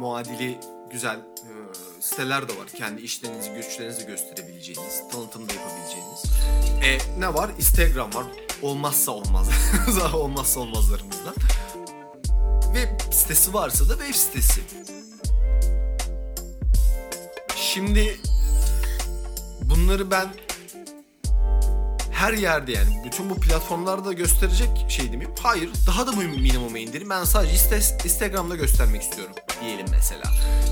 muadili 0.00 0.58
güzel 0.90 1.16
e, 1.16 1.50
siteler 2.00 2.48
de 2.48 2.56
var. 2.56 2.66
Kendi 2.76 3.02
işlerinizi, 3.02 3.50
güçlerinizi 3.50 4.06
gösterebileceğiniz, 4.06 5.02
tanıtımda 5.12 5.52
yapabileceğiniz. 5.52 6.22
E, 6.84 7.20
ne 7.20 7.34
var? 7.34 7.50
Instagram 7.58 8.14
var. 8.14 8.26
Olmazsa 8.62 9.12
olmaz. 9.12 9.48
olmazsa 10.14 10.60
olmazlarımızdan. 10.60 11.34
Web 12.76 13.12
sitesi 13.12 13.54
varsa 13.54 13.88
da 13.88 13.98
web 13.98 14.14
sitesi. 14.14 14.60
Şimdi 17.56 18.20
bunları 19.62 20.10
ben 20.10 20.28
her 22.12 22.32
yerde 22.32 22.72
yani 22.72 23.02
bütün 23.06 23.30
bu 23.30 23.34
platformlarda 23.34 24.12
gösterecek 24.12 24.68
şey 24.88 25.04
değil 25.04 25.16
miyim? 25.16 25.34
Hayır. 25.42 25.70
Daha 25.86 26.06
da 26.06 26.12
minimuma 26.12 26.78
indirin. 26.78 27.10
Ben 27.10 27.24
sadece 27.24 27.54
Instagram'da 28.04 28.56
göstermek 28.56 29.02
istiyorum 29.02 29.34
diyelim 29.60 29.86
mesela. 29.90 30.24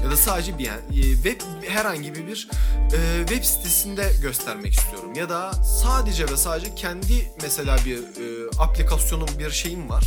Ya 0.04 0.10
da 0.10 0.16
sadece 0.16 0.58
bir 0.58 0.68
e, 0.68 1.14
web 1.14 1.40
herhangi 1.68 2.14
bir 2.14 2.48
e, 2.92 3.26
web 3.28 3.44
sitesinde 3.44 4.12
göstermek 4.22 4.72
istiyorum. 4.72 5.14
Ya 5.14 5.28
da 5.28 5.52
sadece 5.52 6.28
ve 6.28 6.36
sadece 6.36 6.74
kendi 6.74 7.32
mesela 7.42 7.76
bir 7.86 7.98
e, 7.98 8.50
aplikasyonum 8.58 9.28
bir 9.38 9.50
şeyim 9.50 9.90
var. 9.90 10.04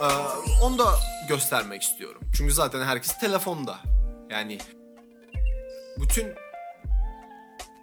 E, 0.00 0.06
onu 0.62 0.78
da 0.78 0.94
göstermek 1.28 1.82
istiyorum. 1.82 2.20
Çünkü 2.36 2.54
zaten 2.54 2.82
herkes 2.82 3.18
telefonda. 3.18 3.78
Yani 4.30 4.58
bütün 6.00 6.34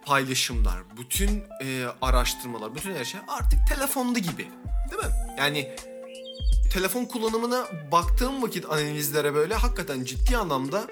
paylaşımlar, 0.06 0.74
bütün 0.96 1.44
e, 1.62 1.84
araştırmalar, 2.02 2.74
bütün 2.74 2.94
her 2.96 3.04
şey 3.04 3.20
artık 3.28 3.58
telefonda 3.68 4.18
gibi. 4.18 4.48
Değil 4.90 5.02
mi? 5.02 5.34
Yani 5.38 5.76
telefon 6.74 7.04
kullanımına 7.04 7.68
baktığım 7.92 8.42
vakit 8.42 8.64
analizlere 8.64 9.34
böyle 9.34 9.54
hakikaten 9.54 10.04
ciddi 10.04 10.36
anlamda 10.36 10.86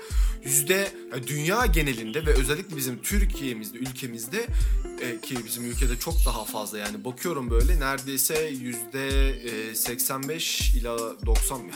yüzde 0.45 0.93
dünya 1.27 1.67
genelinde 1.67 2.27
ve 2.27 2.35
özellikle 2.35 2.77
bizim 2.77 3.03
Türkiye'mizde, 3.03 3.79
ülkemizde 3.79 4.47
e, 5.01 5.21
ki 5.21 5.37
bizim 5.45 5.65
ülkede 5.65 5.99
çok 5.99 6.15
daha 6.27 6.45
fazla 6.45 6.79
yani 6.79 7.05
bakıyorum 7.05 7.51
böyle 7.51 7.81
neredeyse 7.81 8.45
yüzde 8.45 9.75
85 9.75 10.75
ila 10.75 10.99
90 11.27 11.59
yani 11.59 11.71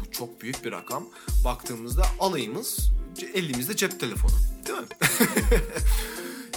bu 0.00 0.10
çok 0.10 0.40
büyük 0.40 0.64
bir 0.64 0.72
rakam. 0.72 1.08
Baktığımızda 1.44 2.06
alayımız 2.20 2.90
elimizde 3.34 3.76
cep 3.76 4.00
telefonu 4.00 4.34
değil 4.66 4.78
mi? 4.78 4.86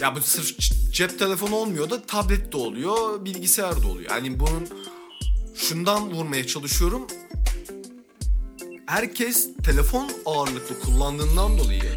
Ya 0.02 0.16
bu 0.16 0.22
sırf 0.22 0.60
cep 0.92 1.20
telefonu 1.20 1.56
olmuyor 1.56 1.90
da 1.90 2.06
tablet 2.06 2.52
de 2.52 2.58
oluyor, 2.58 3.26
bilgisayar 3.26 3.84
da 3.84 3.88
oluyor. 3.88 4.12
Yani 4.12 4.40
bunun 4.40 4.70
şundan 5.56 6.14
vurmaya 6.14 6.48
çalışıyorum. 6.48 7.08
Herkes 8.86 9.50
telefon 9.64 10.12
ağırlıklı 10.26 10.80
kullandığından 10.80 11.58
dolayı, 11.58 11.96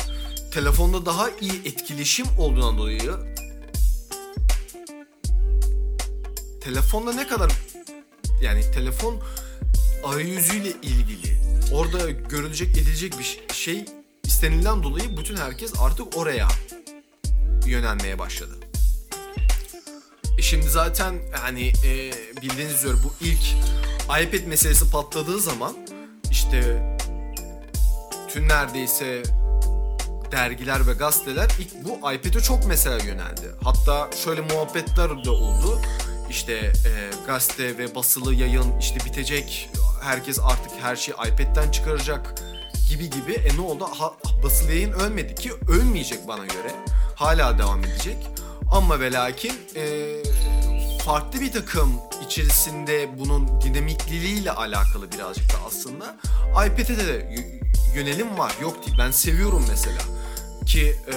telefonda 0.53 1.07
daha 1.07 1.31
iyi 1.31 1.63
etkileşim 1.65 2.27
olduğundan 2.39 2.79
dolayı 2.79 3.13
telefonda 6.67 7.13
ne 7.13 7.29
kadar 7.29 7.53
yani 8.43 8.61
telefon 8.75 9.21
arayüzüyle 10.05 10.71
ilgili 10.83 11.39
orada 11.73 12.11
görülecek 12.11 12.79
edilecek 12.79 13.15
bir 13.19 13.55
şey 13.55 13.85
istenilen 14.25 14.83
dolayı 14.83 15.17
bütün 15.17 15.37
herkes 15.37 15.73
artık 15.81 16.17
oraya 16.17 16.49
yönelmeye 17.67 18.19
başladı. 18.19 18.66
E 20.39 20.43
şimdi 20.43 20.71
zaten 20.71 21.15
hani 21.33 21.69
e, 21.69 22.13
bildiğiniz 22.43 22.75
üzere 22.75 22.95
bu 23.05 23.25
ilk 23.25 23.57
iPad 24.05 24.47
meselesi 24.47 24.91
patladığı 24.91 25.41
zaman 25.41 25.77
işte 26.31 26.83
tüm 28.29 28.49
neredeyse 28.49 29.23
dergiler 30.33 30.87
ve 30.87 30.93
gazeteler 30.93 31.51
ilk 31.61 31.85
bu 31.85 32.13
iPad'e 32.13 32.41
çok 32.41 32.67
mesela 32.67 33.05
yöneldi. 33.05 33.51
Hatta 33.65 34.11
şöyle 34.25 34.41
muhabbetler 34.41 35.25
de 35.25 35.31
oldu. 35.31 35.81
İşte 36.31 36.53
e, 36.53 37.11
gazete 37.27 37.79
ve 37.79 37.95
basılı 37.95 38.35
yayın 38.35 38.79
işte 38.81 38.97
bitecek. 39.05 39.71
Herkes 40.03 40.39
artık 40.39 40.73
her 40.83 40.97
şeyi 40.97 41.15
iPad'den 41.15 41.71
çıkaracak 41.71 42.35
gibi 42.89 43.11
gibi. 43.11 43.33
E 43.33 43.57
ne 43.57 43.61
oldu? 43.61 43.85
Ha, 43.99 44.13
basılı 44.45 44.73
yayın 44.73 44.93
ölmedi 44.93 45.35
ki 45.35 45.53
ölmeyecek 45.69 46.29
bana 46.29 46.47
göre 46.47 46.75
hala 47.15 47.59
devam 47.59 47.85
edecek. 47.85 48.17
Ama 48.71 49.01
ve 49.01 49.13
lakin 49.13 49.53
e, 49.77 50.13
farklı 51.05 51.41
bir 51.41 51.53
takım 51.53 51.93
içerisinde 52.27 53.19
bunun 53.19 53.61
dinamikliliğiyle 53.61 54.51
alakalı 54.51 55.13
birazcık 55.13 55.53
da 55.53 55.57
aslında 55.67 56.17
iPad'e 56.67 56.97
de 57.07 57.29
yönelim 57.95 58.39
var. 58.39 58.53
Yok 58.63 58.87
değil. 58.87 58.97
Ben 58.99 59.11
seviyorum 59.11 59.65
mesela. 59.69 59.99
Ki 60.67 60.97
e, 61.13 61.15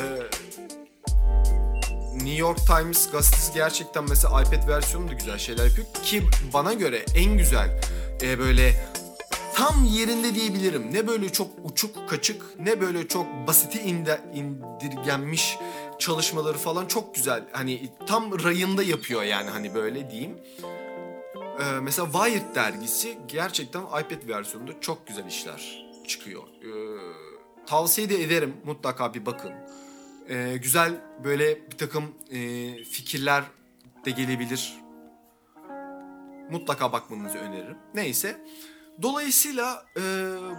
New 2.14 2.36
York 2.36 2.58
Times 2.68 3.12
gazetesi 3.12 3.54
gerçekten 3.54 4.10
mesela 4.10 4.42
iPad 4.42 4.68
versiyonu 4.68 5.10
da 5.10 5.14
güzel 5.14 5.38
şeyler 5.38 5.66
yapıyor. 5.66 5.88
Ki 6.04 6.24
bana 6.54 6.74
göre 6.74 7.06
en 7.16 7.38
güzel 7.38 7.82
e, 8.22 8.40
böyle 8.40 8.90
tam 9.56 9.86
yerinde 9.86 10.36
diyebilirim. 10.36 10.94
Ne 10.94 11.08
böyle 11.08 11.30
çok 11.30 11.48
uçuk 11.64 12.10
kaçık 12.10 12.42
ne 12.60 12.82
böyle 12.82 13.08
çok 13.08 13.26
basiti 13.48 13.80
indirgenmiş 13.80 15.58
çalışmaları 16.00 16.58
falan 16.58 16.86
çok 16.86 17.16
güzel. 17.16 17.44
Hani 17.52 17.90
tam 18.08 18.44
rayında 18.44 18.84
yapıyor 18.84 19.24
yani 19.24 19.50
hani 19.50 19.76
böyle 19.76 20.12
diyeyim. 20.12 20.38
Ee, 21.60 21.80
mesela 21.82 22.12
Wired 22.12 22.56
dergisi 22.56 23.18
gerçekten 23.28 23.82
iPad 23.82 24.28
versiyonunda 24.28 24.82
çok 24.82 25.08
güzel 25.08 25.26
işler 25.26 25.86
çıkıyor. 26.08 26.44
Ee, 26.44 26.70
tavsiye 27.66 28.10
de 28.10 28.24
ederim 28.24 28.54
mutlaka 28.66 29.14
bir 29.14 29.26
bakın. 29.26 29.52
Ee, 30.30 30.58
güzel 30.62 30.94
böyle 31.24 31.72
bir 31.72 31.78
takım 31.78 32.04
e, 32.32 32.40
fikirler 32.84 33.44
de 34.06 34.12
gelebilir. 34.12 34.74
Mutlaka 36.52 36.92
bakmanızı 36.92 37.38
öneririm. 37.38 37.78
Neyse. 37.94 38.46
Dolayısıyla 39.02 39.86
e, 39.98 40.02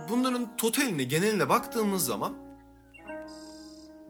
bunların 0.09 0.57
totaline, 0.57 1.05
geneline 1.05 1.49
baktığımız 1.49 2.05
zaman 2.05 2.50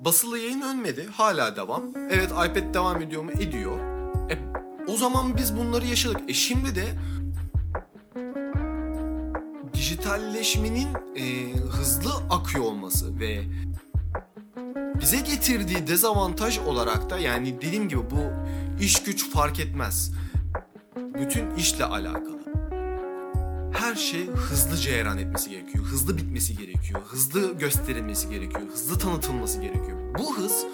basılı 0.04 0.38
yayın 0.38 0.60
ölmedi. 0.60 1.08
Hala 1.12 1.56
devam. 1.56 1.82
Evet 2.10 2.30
iPad 2.30 2.74
devam 2.74 3.02
ediyor 3.02 3.22
mu? 3.22 3.30
Ediyor. 3.30 3.78
E, 4.30 4.38
o 4.88 4.96
zaman 4.96 5.36
biz 5.36 5.56
bunları 5.56 5.86
yaşadık. 5.86 6.20
E 6.28 6.34
şimdi 6.34 6.74
de 6.74 6.86
dijitalleşmenin 9.74 10.88
e, 11.16 11.52
hızlı 11.52 12.10
akıyor 12.30 12.64
olması 12.64 13.20
ve 13.20 13.42
bize 15.00 15.16
getirdiği 15.16 15.86
dezavantaj 15.86 16.58
olarak 16.58 17.10
da 17.10 17.18
yani 17.18 17.56
dediğim 17.56 17.88
gibi 17.88 18.00
bu 18.10 18.20
iş 18.82 19.02
güç 19.02 19.30
fark 19.30 19.60
etmez. 19.60 20.12
Bütün 20.96 21.54
işle 21.54 21.84
alakalı. 21.84 22.39
Her 23.72 23.94
şey 23.94 24.26
hızlı 24.26 24.76
cereyan 24.76 25.18
etmesi 25.18 25.50
gerekiyor. 25.50 25.84
Hızlı 25.84 26.16
bitmesi 26.16 26.56
gerekiyor. 26.56 27.00
Hızlı 27.06 27.58
gösterilmesi 27.58 28.30
gerekiyor. 28.30 28.62
Hızlı 28.72 28.98
tanıtılması 28.98 29.60
gerekiyor. 29.60 29.98
Bu 30.18 30.36
hız 30.36 30.66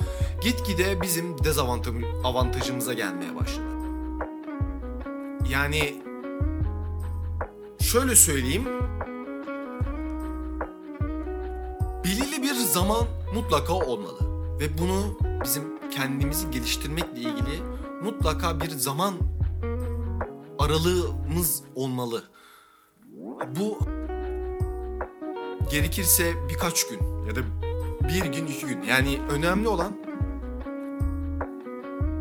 gitgide 0.43 1.03
bizim 1.03 1.45
dezavantajımıza 1.45 2.93
gelmeye 2.93 3.37
başladı. 3.37 3.67
Yani 5.51 6.03
şöyle 7.81 8.17
söyleyeyim. 8.17 8.65
Belirli 12.05 12.43
bir 12.43 12.55
zaman 12.55 13.05
mutlaka 13.35 13.73
olmalı. 13.73 14.19
Ve 14.61 14.79
bunu 14.79 15.19
bizim 15.45 15.91
kendimizi 15.91 16.51
geliştirmekle 16.51 17.21
ilgili 17.21 17.63
mutlaka 18.03 18.61
bir 18.61 18.71
zaman 18.71 19.15
aralığımız 20.59 21.63
olmalı. 21.75 22.23
Bu 23.57 23.79
gerekirse 25.71 26.33
birkaç 26.49 26.89
gün 26.89 27.01
ya 27.27 27.37
da 27.37 27.41
bir 28.09 28.33
gün 28.33 28.47
iki 28.47 28.67
gün. 28.67 28.83
Yani 28.83 29.19
önemli 29.31 29.69
olan 29.69 29.93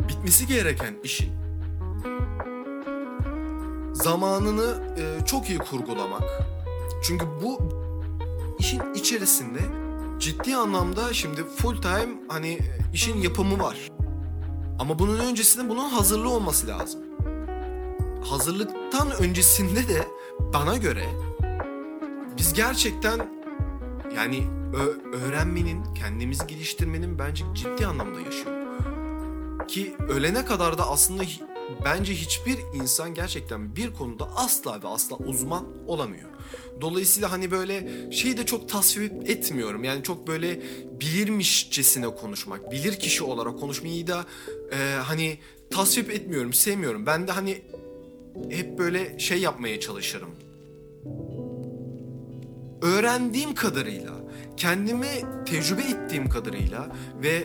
bitmesi 0.10 0.48
gereken 0.48 0.96
işin 1.04 1.32
zamanını 3.94 4.96
e, 4.98 5.26
çok 5.26 5.50
iyi 5.50 5.60
kurgulamak. 5.60 6.24
Çünkü 7.04 7.26
bu 7.44 7.60
işin 8.60 8.94
içerisinde 8.94 9.60
ciddi 10.20 10.56
anlamda 10.56 11.14
şimdi 11.14 11.44
full 11.44 11.82
time 11.82 12.14
hani 12.28 12.60
işin 12.94 13.18
yapımı 13.18 13.60
var. 13.60 13.92
Ama 14.80 15.00
bunun 15.00 15.20
öncesinde 15.20 15.70
bunun 15.70 15.90
hazırlığı 15.90 16.30
olması 16.30 16.68
lazım. 16.68 17.02
Hazırlıktan 18.30 19.12
öncesinde 19.12 19.88
de 19.88 20.08
bana 20.54 20.78
göre 20.78 21.06
biz 22.38 22.54
gerçekten 22.54 23.46
yani 24.16 24.44
öğrenmenin, 25.14 25.94
kendimizi 25.94 26.48
geliştirmenin 26.48 27.20
bence 27.20 27.46
ciddi 27.54 27.88
anlamda 27.88 28.22
yaşıyor. 28.22 28.56
Ki 29.68 29.96
ölene 30.10 30.46
kadar 30.46 30.78
da 30.78 30.90
aslında 30.90 31.24
bence 31.86 32.14
hiçbir 32.14 32.58
insan 32.74 33.14
gerçekten 33.14 33.76
bir 33.76 33.94
konuda 33.94 34.36
asla 34.36 34.84
ve 34.84 34.88
asla 34.88 35.16
uzman 35.16 35.66
olamıyor. 35.88 36.30
Dolayısıyla 36.82 37.32
hani 37.32 37.52
böyle 37.52 37.90
şeyi 38.12 38.38
de 38.38 38.46
çok 38.46 38.70
tasvip 38.70 39.30
etmiyorum. 39.30 39.84
Yani 39.84 40.04
çok 40.04 40.28
böyle 40.28 40.62
bilirmişçesine 41.02 42.16
konuşmak, 42.16 42.72
bilir 42.72 43.00
kişi 43.00 43.24
olarak 43.24 43.60
konuşmayı 43.60 44.08
da 44.08 44.26
e, 44.72 44.78
hani 45.04 45.40
tasvip 45.70 46.12
etmiyorum, 46.12 46.54
sevmiyorum. 46.54 47.06
Ben 47.06 47.28
de 47.28 47.32
hani 47.32 47.62
hep 48.50 48.78
böyle 48.78 49.20
şey 49.20 49.42
yapmaya 49.42 49.80
çalışırım. 49.80 50.30
Öğrendiğim 52.82 53.56
kadarıyla, 53.56 54.12
kendime 54.58 55.08
tecrübe 55.46 55.82
ettiğim 55.82 56.30
kadarıyla 56.30 56.88
ve 57.24 57.44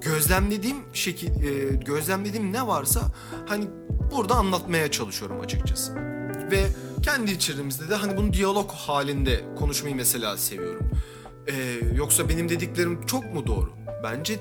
gözlemlediğim 0.00 0.76
şekil 0.92 1.28
e, 1.44 1.74
gözlemlediğim 1.74 2.52
ne 2.52 2.66
varsa 2.66 3.00
hani 3.46 3.64
burada 4.16 4.34
anlatmaya 4.34 4.90
çalışıyorum 4.90 5.40
açıkçası. 5.40 5.94
Ve 6.50 6.66
kendi 7.02 7.30
içerimizde 7.30 7.88
de 7.88 7.94
hani 7.94 8.16
bunu 8.16 8.32
diyalog 8.32 8.70
halinde 8.70 9.44
konuşmayı 9.58 9.96
mesela 9.96 10.36
seviyorum. 10.36 10.90
E, 11.46 11.54
yoksa 11.94 12.28
benim 12.28 12.48
dediklerim 12.48 13.06
çok 13.06 13.34
mu 13.34 13.46
doğru? 13.46 13.70
Bence 14.02 14.38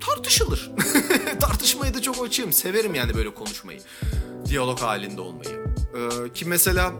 tartışılır. 0.00 0.70
Tartışmayı 1.40 1.94
da 1.94 2.02
çok 2.02 2.26
açığım. 2.26 2.52
Severim 2.52 2.94
yani 2.94 3.14
böyle 3.14 3.34
konuşmayı. 3.34 3.80
Diyalog 4.46 4.80
halinde 4.80 5.20
olmayı. 5.20 5.64
E, 5.94 6.32
ki 6.32 6.44
mesela 6.44 6.92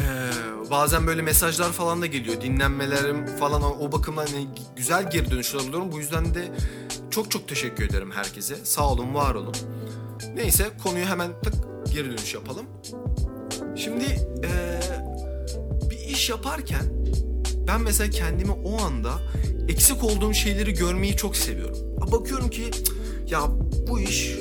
ee, 0.00 0.70
bazen 0.70 1.06
böyle 1.06 1.22
mesajlar 1.22 1.72
falan 1.72 2.02
da 2.02 2.06
geliyor. 2.06 2.40
Dinlenmelerim 2.40 3.26
falan 3.26 3.62
o, 3.62 3.92
bakımdan 3.92 4.26
hani 4.26 4.48
güzel 4.76 5.10
geri 5.10 5.30
dönüşler 5.30 5.60
alıyorum. 5.60 5.92
Bu 5.92 5.98
yüzden 5.98 6.34
de 6.34 6.52
çok 7.10 7.30
çok 7.30 7.48
teşekkür 7.48 7.84
ederim 7.84 8.10
herkese. 8.10 8.56
Sağ 8.64 8.90
olun, 8.92 9.14
var 9.14 9.34
olun. 9.34 9.54
Neyse 10.34 10.70
konuyu 10.82 11.04
hemen 11.04 11.30
tık 11.42 11.54
geri 11.92 12.10
dönüş 12.10 12.34
yapalım. 12.34 12.66
Şimdi 13.76 14.04
ee, 14.44 14.80
bir 15.90 15.98
iş 15.98 16.30
yaparken 16.30 16.82
ben 17.68 17.80
mesela 17.80 18.10
kendimi 18.10 18.52
o 18.52 18.82
anda 18.82 19.12
eksik 19.68 20.04
olduğum 20.04 20.34
şeyleri 20.34 20.74
görmeyi 20.74 21.16
çok 21.16 21.36
seviyorum. 21.36 21.78
Bakıyorum 22.12 22.50
ki 22.50 22.70
"Cık, 22.72 22.96
ya 23.30 23.40
bu 23.88 24.00
iş 24.00 24.32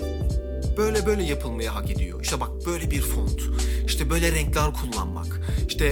böyle 0.77 1.05
böyle 1.05 1.23
yapılmayı 1.23 1.69
hak 1.69 1.91
ediyor. 1.91 2.21
İşte 2.23 2.39
bak 2.39 2.49
böyle 2.65 2.91
bir 2.91 3.01
font, 3.01 3.41
işte 3.88 4.09
böyle 4.09 4.31
renkler 4.31 4.71
kullanmak, 4.73 5.41
işte 5.69 5.85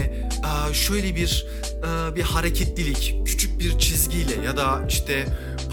eee, 0.44 0.74
şöyle 0.74 1.16
bir 1.16 1.46
eee, 1.84 2.16
bir 2.16 2.22
hareketlilik, 2.22 3.16
küçük 3.26 3.60
bir 3.60 3.80
çizgiyle 3.80 4.46
ya 4.46 4.58
da 4.58 4.86
işte 4.90 5.26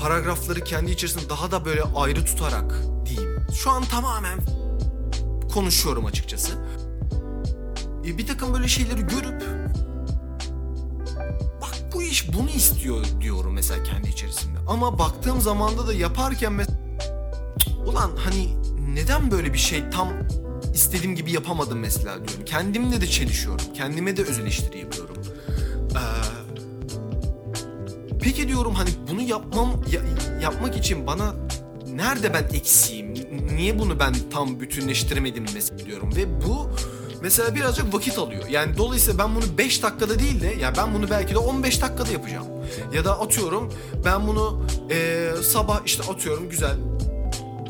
paragrafları 0.03 0.65
kendi 0.65 0.91
içerisinde 0.91 1.29
daha 1.29 1.51
da 1.51 1.65
böyle 1.65 1.83
ayrı 1.83 2.25
tutarak 2.25 2.75
diyeyim. 3.07 3.37
Şu 3.55 3.71
an 3.71 3.85
tamamen 3.85 4.39
konuşuyorum 5.55 6.07
açıkçası. 6.07 6.53
E, 8.07 8.19
Bir 8.19 8.27
takım 8.27 8.55
böyle 8.55 8.69
şeyleri 8.69 9.01
görüp 9.01 9.43
bu 11.95 12.03
iş 12.03 12.33
bunu 12.33 12.51
istiyor 12.51 13.05
diyorum 13.21 13.53
mesela 13.53 13.83
kendi 13.85 14.09
içerisinde. 14.09 14.59
Ama 14.69 14.99
baktığım 14.99 15.41
zamanda 15.41 15.87
da 15.87 15.93
yaparken 15.95 16.53
mesela 16.53 16.79
ulan 17.87 18.11
hani 18.17 18.49
neden 18.95 19.31
böyle 19.31 19.53
bir 19.53 19.59
şey 19.59 19.91
tam 19.91 20.09
istediğim 20.75 21.17
gibi 21.17 21.33
yapamadım 21.33 21.79
mesela 21.79 22.15
diyorum. 22.29 22.45
Kendimle 22.47 23.01
de 23.01 23.07
çelişiyorum. 23.07 23.65
Kendime 23.75 24.17
de 24.17 24.23
öz 24.23 24.39
eleştiri 24.39 24.79
yapıyorum. 24.79 25.17
Ee, 25.91 26.01
peki 28.23 28.49
diyorum 28.49 28.75
hani 28.75 28.91
bunu 29.11 29.21
yapmam 29.23 29.71
ya- 29.93 30.41
yapmak 30.43 30.77
için 30.77 31.07
bana 31.07 31.35
nerede 31.95 32.35
ben 32.35 32.43
eksiğim? 32.57 33.15
Niye 33.57 33.79
bunu 33.79 33.99
ben 34.01 34.15
tam 34.33 34.61
bütünleştiremedim 34.61 35.45
mesela 35.55 35.79
diyorum 35.87 36.17
ve 36.17 36.41
bu 36.47 36.71
mesela 37.23 37.55
birazcık 37.55 37.95
vakit 37.95 38.19
alıyor. 38.19 38.47
Yani 38.49 38.77
dolayısıyla 38.77 39.19
ben 39.25 39.35
bunu 39.35 39.59
5 39.59 39.83
dakikada 39.83 40.19
değil 40.19 40.41
de 40.41 40.47
ya 40.61 40.73
ben 40.77 40.95
bunu 40.95 41.11
belki 41.11 41.35
de 41.35 41.39
15 41.39 41.83
dakikada 41.83 42.13
yapacağım. 42.13 42.47
Ya 42.95 43.05
da 43.05 43.21
atıyorum 43.21 43.73
ben 44.05 44.27
bunu 44.27 44.67
eee, 44.91 45.33
sabah 45.43 45.81
işte 45.87 46.03
atıyorum 46.13 46.49
güzel 46.49 46.77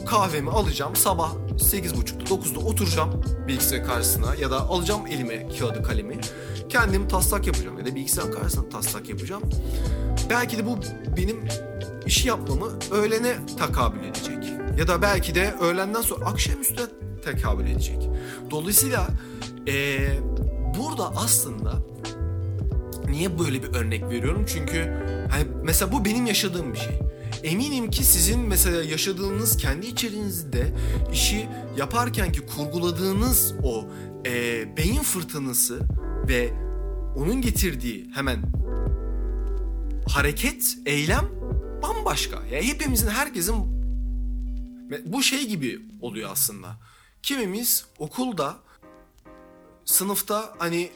kahvemi 0.07 0.51
alacağım 0.51 0.97
sabah 0.97 1.33
8.30'da 1.59 2.25
9'da 2.35 2.59
oturacağım 2.59 3.25
bilgisayar 3.49 3.85
karşısına 3.87 4.35
ya 4.35 4.51
da 4.51 4.61
alacağım 4.61 5.07
elime 5.07 5.49
kağıdı 5.59 5.83
kalemi 5.83 6.21
kendim 6.69 7.09
taslak 7.09 7.47
yapacağım 7.47 7.79
ya 7.79 7.87
da 7.87 7.95
bilgisayar 7.95 8.33
karşısında 8.33 8.69
taslak 8.69 9.09
yapacağım. 9.09 9.43
Belki 10.31 10.59
de 10.59 10.67
bu 10.67 10.79
benim 11.17 11.49
işi 12.07 12.29
yapmamı 12.29 12.69
öğlene 12.91 13.37
takabül 13.59 14.05
edecek. 14.05 14.45
Ya 14.79 14.89
da 14.89 15.03
belki 15.03 15.35
de 15.35 15.55
öğlenden 15.61 16.03
sonra 16.03 16.25
akşamüstü 16.27 16.91
tekabül 17.23 17.67
edecek. 17.67 18.09
Dolayısıyla 18.51 19.09
eee, 19.67 20.21
burada 20.79 21.17
aslında 21.17 21.73
niye 23.09 23.39
böyle 23.39 23.63
bir 23.63 23.75
örnek 23.75 24.03
veriyorum? 24.05 24.45
Çünkü 24.49 24.93
hani 25.31 25.45
mesela 25.65 25.93
bu 25.93 26.05
benim 26.05 26.27
yaşadığım 26.27 26.73
bir 26.73 26.79
şey. 26.79 27.01
Eminim 27.43 27.91
ki 27.91 28.05
sizin 28.05 28.41
mesela 28.41 28.83
yaşadığınız 28.83 29.57
kendi 29.57 29.87
içerinizde 29.87 30.75
işi 31.13 31.49
yaparken 31.79 32.33
ki 32.33 32.41
kurguladığınız 32.47 33.55
o 33.63 33.85
eee, 34.25 34.75
beyin 34.77 35.03
fırtınası 35.03 35.81
ve 36.29 36.51
onun 37.17 37.41
getirdiği 37.43 38.11
hemen 38.15 38.43
hareket, 40.09 40.77
eylem 40.87 41.25
bambaşka. 41.83 42.37
Ya 42.53 42.63
hepimizin, 42.63 43.09
herkesin 43.09 43.55
bu 45.07 45.23
şey 45.23 45.49
gibi 45.49 45.79
oluyor 46.01 46.31
aslında. 46.33 46.69
Kimimiz 47.23 47.87
okulda, 47.99 48.57
sınıfta 49.85 50.55
hani 50.59 50.91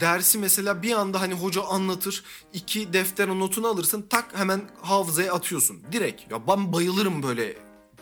dersi 0.00 0.38
mesela 0.38 0.82
bir 0.82 0.92
anda 0.92 1.20
hani 1.20 1.34
hoca 1.34 1.62
anlatır. 1.62 2.24
iki 2.52 2.92
deftere 2.92 3.38
notunu 3.38 3.66
alırsın 3.68 4.06
tak 4.10 4.38
hemen 4.38 4.62
hafızaya 4.82 5.34
atıyorsun. 5.34 5.82
Direkt. 5.92 6.32
Ya 6.32 6.46
ben 6.46 6.72
bayılırım 6.72 7.22
böyle. 7.22 7.56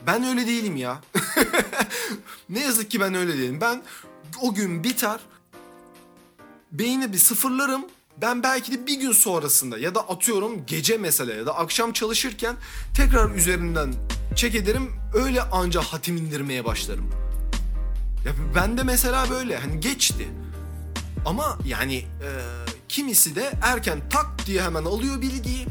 Ben 0.07 0.25
öyle 0.25 0.47
değilim 0.47 0.77
ya. 0.77 1.01
ne 2.49 2.61
yazık 2.61 2.91
ki 2.91 3.01
ben 3.01 3.15
öyle 3.15 3.39
değilim. 3.39 3.59
Ben 3.61 3.83
o 4.41 4.55
gün 4.55 4.85
biter. 4.85 5.21
Beyni 6.73 7.13
bir 7.13 7.19
sıfırlarım. 7.19 7.85
Ben 8.21 8.43
belki 8.43 8.73
de 8.73 8.87
bir 8.87 9.01
gün 9.01 9.13
sonrasında 9.13 9.79
ya 9.79 9.95
da 9.95 10.09
atıyorum 10.09 10.67
gece 10.67 10.99
mesela 10.99 11.35
ya 11.35 11.47
da 11.47 11.57
akşam 11.57 11.93
çalışırken 11.93 12.57
tekrar 12.97 13.35
üzerinden 13.35 13.95
çek 14.37 14.55
ederim. 14.55 14.93
Öyle 15.15 15.43
anca 15.43 15.81
hatim 15.81 16.17
indirmeye 16.17 16.65
başlarım. 16.65 17.22
Ya 18.25 18.33
ben 18.55 18.79
de 18.79 18.83
mesela 18.83 19.31
böyle 19.31 19.57
hani 19.57 19.81
geçti. 19.81 20.29
Ama 21.27 21.59
yani 21.65 21.97
e, 21.97 22.29
kimisi 22.89 23.37
de 23.37 23.53
erken 23.63 24.01
tak 24.11 24.47
diye 24.47 24.63
hemen 24.63 24.85
alıyor 24.85 25.21
bilgiyi. 25.21 25.67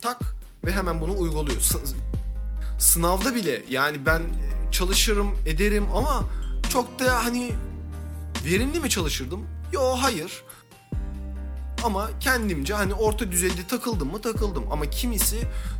Tak 0.00 0.34
ve 0.64 0.72
hemen 0.72 1.00
bunu 1.00 1.18
uyguluyor. 1.18 1.60
Sınavda 2.78 3.34
bile 3.34 3.62
yani 3.68 4.06
ben 4.06 4.22
çalışırım 4.72 5.38
ederim 5.46 5.86
ama 5.94 6.24
çok 6.72 6.98
da 6.98 7.24
hani 7.24 7.52
verimli 8.44 8.80
mi 8.80 8.90
çalışırdım? 8.90 9.46
Yo 9.72 9.82
hayır. 10.00 10.44
Ama 11.84 12.10
kendimce 12.20 12.74
hani 12.74 12.94
orta 12.94 13.32
düzeyde 13.32 13.66
takıldım 13.68 14.10
mı 14.10 14.20
takıldım. 14.20 14.64
Ama 14.72 14.90
kimisi 14.90 15.38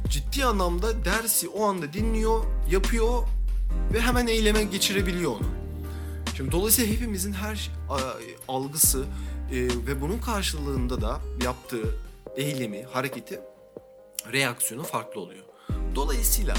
ciddi 0.09 0.45
anlamda 0.45 1.05
dersi 1.05 1.49
o 1.49 1.65
anda 1.69 1.93
dinliyor, 1.93 2.45
yapıyor 2.71 3.23
ve 3.93 4.01
hemen 4.01 4.27
eyleme 4.27 4.63
geçirebiliyor 4.65 5.31
onu. 5.31 5.70
Şimdi 6.41 6.53
dolayısıyla 6.53 6.95
hepimizin 6.95 7.33
her 7.33 7.71
algısı 8.49 9.05
e, 9.53 9.57
ve 9.87 10.01
bunun 10.01 10.19
karşılığında 10.19 11.01
da 11.01 11.21
yaptığı 11.45 11.95
eylemi, 12.37 12.83
hareketi, 12.83 13.41
reaksiyonu 14.33 14.83
farklı 14.83 15.21
oluyor. 15.21 15.45
Dolayısıyla 15.95 16.55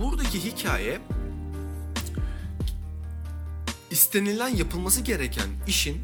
buradaki 0.00 0.44
hikaye 0.44 1.00
istenilen 3.90 4.48
yapılması 4.48 5.00
gereken 5.00 5.48
işin 5.66 6.00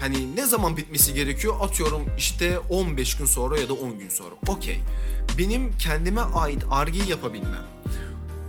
hani 0.00 0.36
ne 0.36 0.46
zaman 0.46 0.76
bitmesi 0.76 1.14
gerekiyor 1.14 1.54
atıyorum 1.60 2.02
işte 2.18 2.58
15 2.58 3.16
gün 3.16 3.26
sonra 3.26 3.58
ya 3.58 3.68
da 3.68 3.74
10 3.74 3.98
gün 3.98 4.08
sonra. 4.08 4.34
Okey. 4.48 4.80
Benim 5.38 5.78
kendime 5.78 6.20
ait 6.20 6.64
argeyi 6.70 7.10
yapabilmem 7.10 7.81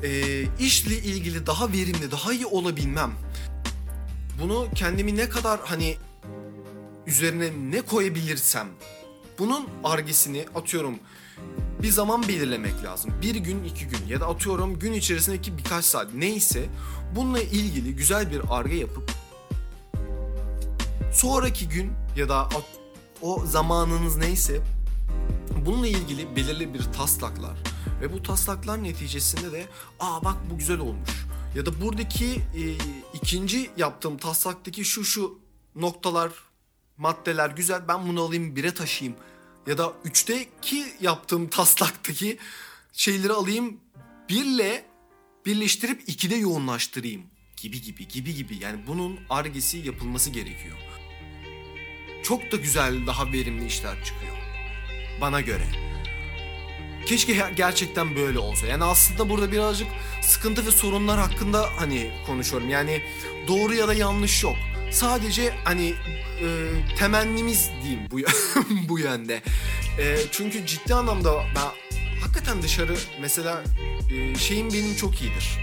e, 0.04 0.43
işle 0.60 0.97
ilgili 0.97 1.45
daha 1.45 1.72
verimli, 1.72 2.12
daha 2.12 2.34
iyi 2.34 2.45
olabilmem. 2.45 3.12
Bunu 4.41 4.68
kendimi 4.76 5.18
ne 5.18 5.30
kadar 5.30 5.60
hani 5.64 5.97
üzerine 7.08 7.49
ne 7.72 7.82
koyabilirsem 7.82 8.68
bunun 9.39 9.68
argesini 9.84 10.45
atıyorum 10.56 10.99
bir 11.82 11.89
zaman 11.89 12.28
belirlemek 12.28 12.84
lazım. 12.84 13.12
Bir 13.22 13.36
gün, 13.36 13.64
iki 13.64 13.88
gün 13.88 14.08
ya 14.08 14.22
da 14.22 14.28
atıyorum 14.28 14.80
gün 14.80 14.93
içerisindeki 14.93 15.58
birkaç 15.58 15.86
saat 15.86 16.14
neyse 16.14 16.66
bununla 17.16 17.41
ilgili 17.41 17.95
güzel 17.95 18.32
bir 18.32 18.41
arge 18.49 18.76
yapıp 18.76 19.12
sonraki 21.14 21.70
gün 21.70 21.91
ya 22.16 22.30
da 22.30 22.49
o 23.22 23.45
zamanınız 23.45 24.18
neyse 24.18 24.62
bununla 25.66 25.88
ilgili 25.88 26.36
belirli 26.36 26.74
bir 26.74 26.84
taslaklar 26.84 27.73
ve 28.04 28.14
bu 28.14 28.24
taslaklar 28.24 28.84
neticesinde 28.84 29.51
de 29.51 29.68
aa 29.99 30.24
bak 30.24 30.36
bu 30.51 30.58
güzel 30.58 30.80
olmuş 30.80 31.10
ya 31.56 31.66
da 31.66 31.82
buradaki 31.82 32.26
e, 32.26 32.62
ikinci 33.14 33.70
yaptığım 33.78 34.18
taslaktaki 34.18 34.86
şu 34.86 35.04
şu 35.04 35.39
noktalar 35.76 36.32
maddeler 36.97 37.49
güzel 37.49 37.88
ben 37.88 38.08
bunu 38.08 38.22
alayım 38.22 38.56
bire 38.56 38.74
taşıyayım 38.74 39.20
ya 39.68 39.78
da 39.78 39.93
üçteki 40.06 40.86
yaptığım 41.01 41.47
taslaktaki 41.47 42.38
şeyleri 42.93 43.34
alayım 43.34 43.78
birle 44.30 44.86
birleştirip 45.45 46.10
ikide 46.10 46.36
yoğunlaştırayım 46.36 47.24
gibi 47.58 47.82
gibi 47.82 48.08
gibi 48.08 48.36
gibi 48.36 48.58
yani 48.58 48.88
bunun 48.88 49.20
argesi 49.30 49.78
yapılması 49.78 50.30
gerekiyor. 50.30 50.78
Çok 52.24 52.51
da 52.51 52.58
güzel 52.58 53.08
daha 53.08 53.32
verimli 53.32 53.66
işler 53.66 54.04
çıkıyor 54.04 54.38
bana 55.22 55.41
göre. 55.41 55.93
Keşke 57.06 57.51
gerçekten 57.56 58.16
böyle 58.16 58.39
olsa. 58.39 58.68
Yani 58.68 58.84
aslında 58.84 59.30
burada 59.30 59.51
birazcık 59.51 59.88
sıkıntı 60.22 60.66
ve 60.66 60.72
sorunlar 60.72 61.20
hakkında 61.20 61.70
hani 61.78 62.12
konuşuyorum. 62.26 62.70
Yani 62.70 63.01
doğru 63.47 63.74
ya 63.74 63.88
da 63.88 63.93
yanlış 63.93 64.43
yok. 64.43 64.56
Sadece 64.91 65.54
hani 65.64 65.93
e, 66.41 66.47
temennimiz 66.97 67.70
diyeyim 67.84 68.01
bu 68.12 68.20
bu 68.89 68.99
yönde. 68.99 69.41
E, 69.99 70.18
çünkü 70.32 70.66
ciddi 70.66 70.93
anlamda 70.93 71.43
ben 71.56 71.93
hakikaten 72.22 72.62
dışarı 72.62 72.95
mesela 73.22 73.64
e, 74.12 74.36
şeyim 74.36 74.74
benim 74.74 74.95
çok 74.95 75.22
iyidir. 75.22 75.60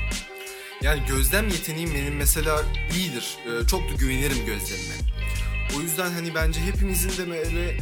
Yani 0.82 1.02
gözlem 1.08 1.48
yeteneğim 1.48 1.94
benim 1.94 2.16
mesela 2.16 2.62
iyidir. 2.96 3.36
E, 3.46 3.66
çok 3.66 3.90
da 3.90 3.94
güvenirim 3.94 4.46
gözlemime. 4.46 4.94
O 5.76 5.80
yüzden 5.80 6.10
hani 6.10 6.34
bence 6.34 6.60
hepimizin 6.60 7.24
de 7.24 7.30
böyle 7.30 7.76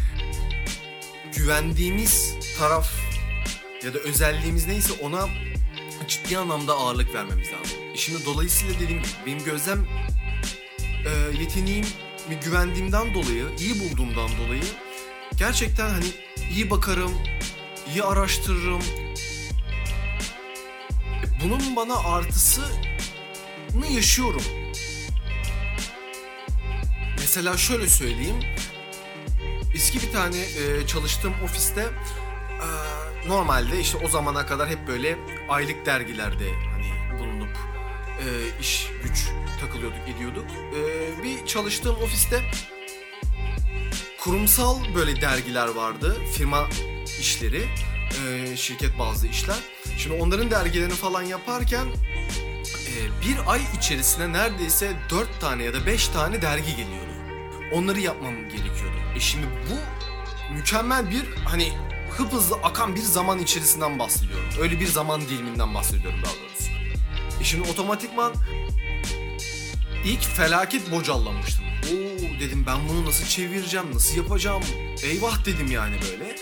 güvendiğimiz 1.36 2.34
taraf 2.58 2.90
ya 3.84 3.94
da 3.94 3.98
özelliğimiz 3.98 4.66
neyse 4.66 4.92
ona 5.02 5.28
ciddi 6.08 6.38
anlamda 6.38 6.74
ağırlık 6.74 7.14
vermemiz 7.14 7.48
lazım. 7.52 7.78
Şimdi 7.94 8.24
dolayısıyla 8.24 8.74
dediğim 8.74 9.02
gibi 9.02 9.12
benim 9.26 9.44
gözlem 9.44 9.86
e, 11.06 11.40
yeteneğim 11.40 11.86
ve 12.30 12.34
güvendiğimden 12.34 13.14
dolayı, 13.14 13.44
iyi 13.58 13.80
bulduğumdan 13.80 14.28
dolayı 14.38 14.62
gerçekten 15.36 15.88
hani 15.88 16.06
iyi 16.50 16.70
bakarım, 16.70 17.12
iyi 17.92 18.02
araştırırım. 18.02 18.82
Bunun 21.44 21.76
bana 21.76 21.96
artısını 21.96 22.66
yaşıyorum. 23.90 24.42
Mesela 27.20 27.56
şöyle 27.56 27.88
söyleyeyim. 27.88 28.40
Eski 29.74 30.02
bir 30.02 30.12
tane 30.12 30.40
e, 30.40 30.86
çalıştığım 30.86 31.34
ofiste 31.44 31.86
e, 32.60 33.28
normalde 33.28 33.80
işte 33.80 33.98
o 34.04 34.08
zamana 34.08 34.46
kadar 34.46 34.68
hep 34.68 34.86
böyle 34.86 35.18
aylık 35.48 35.86
dergilerde 35.86 36.52
hani 36.72 37.18
bulunup 37.18 37.56
e, 38.18 38.26
iş 38.60 38.88
güç 39.02 39.28
takılıyorduk 39.60 40.08
ediyorduk. 40.16 40.46
E, 40.50 41.22
bir 41.22 41.46
çalıştığım 41.46 41.96
ofiste 41.96 42.42
kurumsal 44.20 44.94
böyle 44.94 45.20
dergiler 45.20 45.68
vardı. 45.68 46.16
Firma 46.34 46.68
işleri, 47.20 47.68
e, 48.26 48.56
şirket 48.56 48.98
bazlı 48.98 49.28
işler. 49.28 49.56
Şimdi 49.98 50.22
onların 50.22 50.50
dergilerini 50.50 50.94
falan 50.94 51.22
yaparken 51.22 51.86
e, 52.66 52.92
bir 53.22 53.52
ay 53.52 53.60
içerisinde 53.78 54.32
neredeyse 54.32 54.92
dört 55.10 55.40
tane 55.40 55.64
ya 55.64 55.74
da 55.74 55.86
beş 55.86 56.08
tane 56.08 56.42
dergi 56.42 56.70
geliyordu. 56.70 57.12
Onları 57.72 58.00
yapmam 58.00 58.34
gerekiyordu. 58.34 58.96
E 59.16 59.20
şimdi 59.20 59.46
bu 59.46 59.74
mükemmel 60.54 61.10
bir 61.10 61.24
hani 61.44 61.72
hıphızlı 62.18 62.56
akan 62.56 62.96
bir 62.96 63.00
zaman 63.00 63.38
içerisinden 63.38 63.98
bahsediyorum. 63.98 64.48
Öyle 64.60 64.80
bir 64.80 64.86
zaman 64.86 65.20
diliminden 65.20 65.74
bahsediyorum 65.74 66.20
daha 66.24 66.32
doğrusu. 66.32 66.70
E 67.40 67.44
şimdi 67.44 67.70
otomatikman 67.70 68.32
ilk 70.04 70.22
felaket 70.22 70.92
bocallamıştım. 70.92 71.64
Oo 71.64 72.40
dedim 72.40 72.64
ben 72.66 72.88
bunu 72.88 73.06
nasıl 73.06 73.26
çevireceğim, 73.26 73.94
nasıl 73.94 74.16
yapacağım? 74.16 74.62
Eyvah 75.02 75.44
dedim 75.44 75.70
yani 75.70 75.96
böyle. 76.10 76.36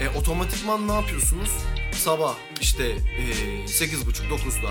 E 0.00 0.18
otomatikman 0.18 0.88
ne 0.88 0.92
yapıyorsunuz? 0.92 1.50
Sabah 1.92 2.34
işte 2.60 2.84
e, 2.84 3.24
8.30-9'da 3.66 4.70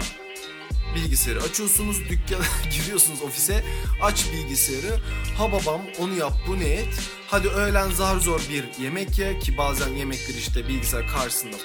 bilgisayarı 0.95 1.41
açıyorsunuz, 1.41 2.09
dükkana 2.09 2.45
giriyorsunuz 2.71 3.21
ofise, 3.21 3.63
aç 4.01 4.25
bilgisayarı. 4.33 4.99
Ha 5.37 5.51
babam 5.51 5.81
onu 5.99 6.15
yap, 6.15 6.33
bu 6.47 6.59
ne 6.59 6.67
et. 6.67 6.93
Hadi 7.27 7.47
öğlen 7.47 7.89
zar 7.89 8.17
zor 8.17 8.41
bir 8.49 8.83
yemek 8.83 9.19
ye 9.19 9.39
ki 9.39 9.57
bazen 9.57 9.89
yemekler 9.89 10.35
işte 10.35 10.67
bilgisayar 10.67 11.07
karşısında. 11.07 11.57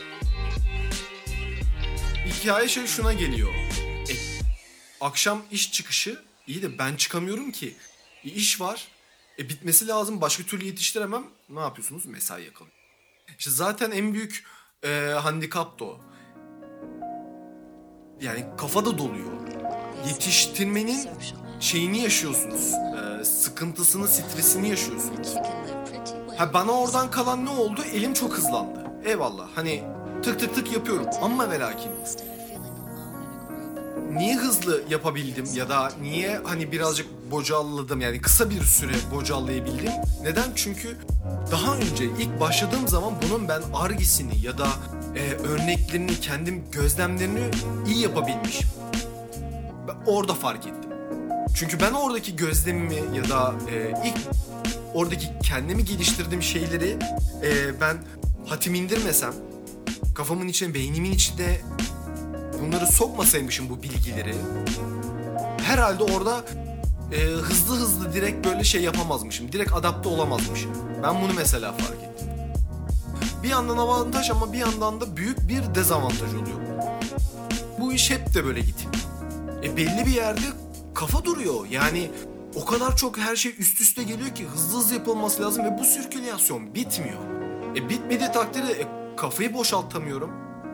Hikaye 2.27 2.69
şey 2.69 2.87
şuna 2.87 3.13
geliyor. 3.13 3.55
E, 4.11 4.15
akşam 5.01 5.43
iş 5.51 5.73
çıkışı 5.73 6.23
iyi 6.47 6.63
de 6.63 6.79
ben 6.79 6.97
çıkamıyorum 6.97 7.53
ki. 7.53 7.77
E, 8.25 8.29
iş 8.29 8.61
var. 8.61 8.89
E 9.39 9.49
bitmesi 9.49 9.87
lazım. 9.87 10.21
Başka 10.21 10.43
türlü 10.43 10.65
yetiştiremem. 10.65 11.25
Ne 11.49 11.61
yapıyorsunuz? 11.61 12.07
Mesai 12.07 12.45
yakalıyor. 12.45 12.77
İşte 13.39 13.51
zaten 13.51 13.91
en 13.91 14.15
büyük 14.15 14.45
e, 14.85 14.89
handikap 15.23 15.81
da 15.81 15.85
o. 15.85 16.01
Yani 18.21 18.45
kafada 18.57 18.99
doluyor. 18.99 19.31
Yetiştirmenin 20.09 21.09
şeyini 21.61 22.01
yaşıyorsunuz. 22.01 22.73
E, 23.21 23.25
sıkıntısını, 23.25 24.09
stresini 24.09 24.69
yaşıyorsunuz. 24.69 25.35
Ha 26.37 26.55
bana 26.55 26.73
oradan 26.73 27.11
kalan 27.11 27.45
ne 27.45 27.51
oldu? 27.51 27.81
Elim 27.93 28.15
çok 28.15 28.33
hızlandı. 28.33 28.85
Eyvallah. 29.05 29.49
Hani 29.55 29.83
tık 30.23 30.41
tık 30.41 30.55
tık 30.55 30.73
yapıyorum. 30.73 31.07
Ama 31.23 31.51
ve 31.51 31.61
lakin 31.61 31.91
niye 34.13 34.37
hızlı 34.37 34.83
yapabildim 34.91 35.45
ya 35.55 35.69
da 35.69 35.93
niye 36.03 36.41
hani 36.45 36.73
birazcık 36.73 37.07
bocalladım 37.31 38.01
yani 38.01 38.21
kısa 38.21 38.51
bir 38.51 38.63
süre 38.63 38.93
bocallayabildim? 39.15 39.93
Neden? 40.23 40.53
Çünkü 40.55 40.97
daha 41.53 41.77
önce 41.77 42.05
ilk 42.05 42.41
başladığım 42.41 42.89
zaman 42.89 43.15
bunun 43.23 43.49
ben 43.49 43.63
argisini 43.75 44.41
ya 44.43 44.59
da 44.59 44.69
e, 45.17 45.33
örneklerini, 45.33 46.21
kendim 46.21 46.65
gözlemlerini 46.73 47.45
iyi 47.87 47.99
yapabilmişim. 47.99 48.69
Ben 49.89 49.97
orada 50.07 50.35
fark 50.35 50.67
ettim. 50.67 50.91
Çünkü 51.55 51.81
ben 51.81 51.93
oradaki 51.93 52.37
gözlemimi 52.37 53.17
ya 53.17 53.29
da 53.29 53.55
e, 53.71 53.95
ilk 54.09 54.17
oradaki 54.95 55.27
kendimi 55.43 55.85
geliştirdiğim 55.85 56.43
şeyleri 56.43 56.99
e, 57.43 57.81
ben 57.81 57.97
hatim 58.47 58.75
indirmesem 58.75 59.35
kafamın 60.15 60.49
içine, 60.49 60.75
beynimin 60.75 61.13
içinde 61.13 61.61
bunları 62.67 62.87
sokmasaymışım 62.87 63.69
bu 63.71 63.83
bilgileri 63.83 64.35
herhalde 65.63 66.05
orada 66.05 66.45
e, 67.13 67.21
hızlı 67.21 67.77
hızlı 67.77 68.13
direkt 68.13 68.47
böyle 68.47 68.65
şey 68.65 68.83
yapamazmışım. 68.83 69.53
Direkt 69.53 69.73
adapte 69.73 70.09
olamazmışım. 70.09 70.71
Ben 71.03 71.23
bunu 71.23 71.33
mesela 71.37 71.73
fark 71.73 72.03
ettim. 72.03 72.29
Bir 73.43 73.49
yandan 73.49 73.77
avantaj 73.77 74.31
ama 74.31 74.53
bir 74.53 74.59
yandan 74.59 75.01
da 75.01 75.17
büyük 75.17 75.49
bir 75.49 75.75
dezavantaj 75.75 76.35
oluyor. 76.35 76.59
Bu 77.81 77.93
iş 77.93 78.11
hep 78.11 78.35
de 78.35 78.45
böyle 78.45 78.61
gitmiyor. 78.61 78.95
E 79.63 79.77
belli 79.77 80.07
bir 80.07 80.15
yerde 80.15 80.47
kafa 80.95 81.25
duruyor. 81.25 81.67
Yani 81.71 82.11
o 82.55 82.65
kadar 82.65 82.97
çok 82.97 83.19
her 83.19 83.37
şey 83.37 83.55
üst 83.59 83.81
üste 83.81 84.03
geliyor 84.03 84.35
ki 84.35 84.45
hızlı 84.45 84.79
hızlı 84.79 84.95
yapılması 84.95 85.43
lazım 85.43 85.65
ve 85.65 85.79
bu 85.79 85.85
sirkülasyon 85.85 86.75
bitmiyor. 86.75 87.19
E 87.77 87.89
bitmediği 87.89 88.33
takdirde 88.33 88.73
e, 88.73 88.87
kafayı 89.17 89.55
boşaltamıyorum 89.55 90.31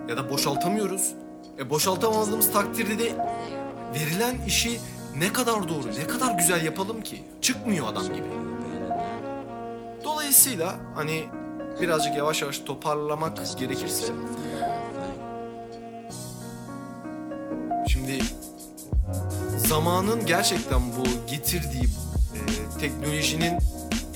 ya 0.09 0.17
da 0.17 0.31
boşaltamıyoruz. 0.31 1.15
E 1.61 1.71
boşaltamadığımız 1.71 2.53
takdirde 2.53 2.99
de 2.99 3.13
verilen 3.95 4.37
işi 4.47 4.81
ne 5.17 5.33
kadar 5.33 5.69
doğru, 5.69 5.89
ne 5.99 6.07
kadar 6.07 6.35
güzel 6.35 6.65
yapalım 6.65 7.03
ki? 7.03 7.25
Çıkmıyor 7.41 7.89
adam 7.89 8.07
gibi. 8.07 8.27
Dolayısıyla 10.05 10.77
hani 10.95 11.25
birazcık 11.81 12.17
yavaş 12.17 12.43
yavaş 12.43 12.59
toparlamak 12.59 13.59
gerekirse 13.59 14.13
Şimdi 17.89 18.19
zamanın 19.57 20.27
gerçekten 20.27 20.81
bu 20.81 21.31
getirdiği 21.31 21.85
e, 21.85 22.41
teknolojinin 22.81 23.59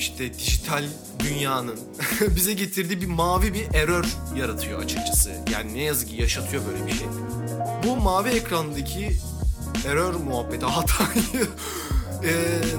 işte 0.05 0.35
dijital 0.35 0.85
dünyanın 1.19 1.81
bize 2.37 2.53
getirdiği 2.53 3.01
bir 3.01 3.07
mavi 3.07 3.55
bir 3.55 3.75
error 3.75 4.05
yaratıyor 4.37 4.83
açıkçası. 4.83 5.33
Yani 5.53 5.75
ne 5.75 5.83
yazık 5.83 6.09
ki 6.09 6.23
yaşatıyor 6.23 6.63
böyle 6.67 6.87
bir 6.87 6.93
şey. 6.93 7.07
Bu 7.87 7.97
mavi 7.97 8.29
ekrandaki 8.29 9.17
error 9.87 10.15
muhabbeti 10.15 10.67
hatayı 10.67 11.47
e, 12.25 12.33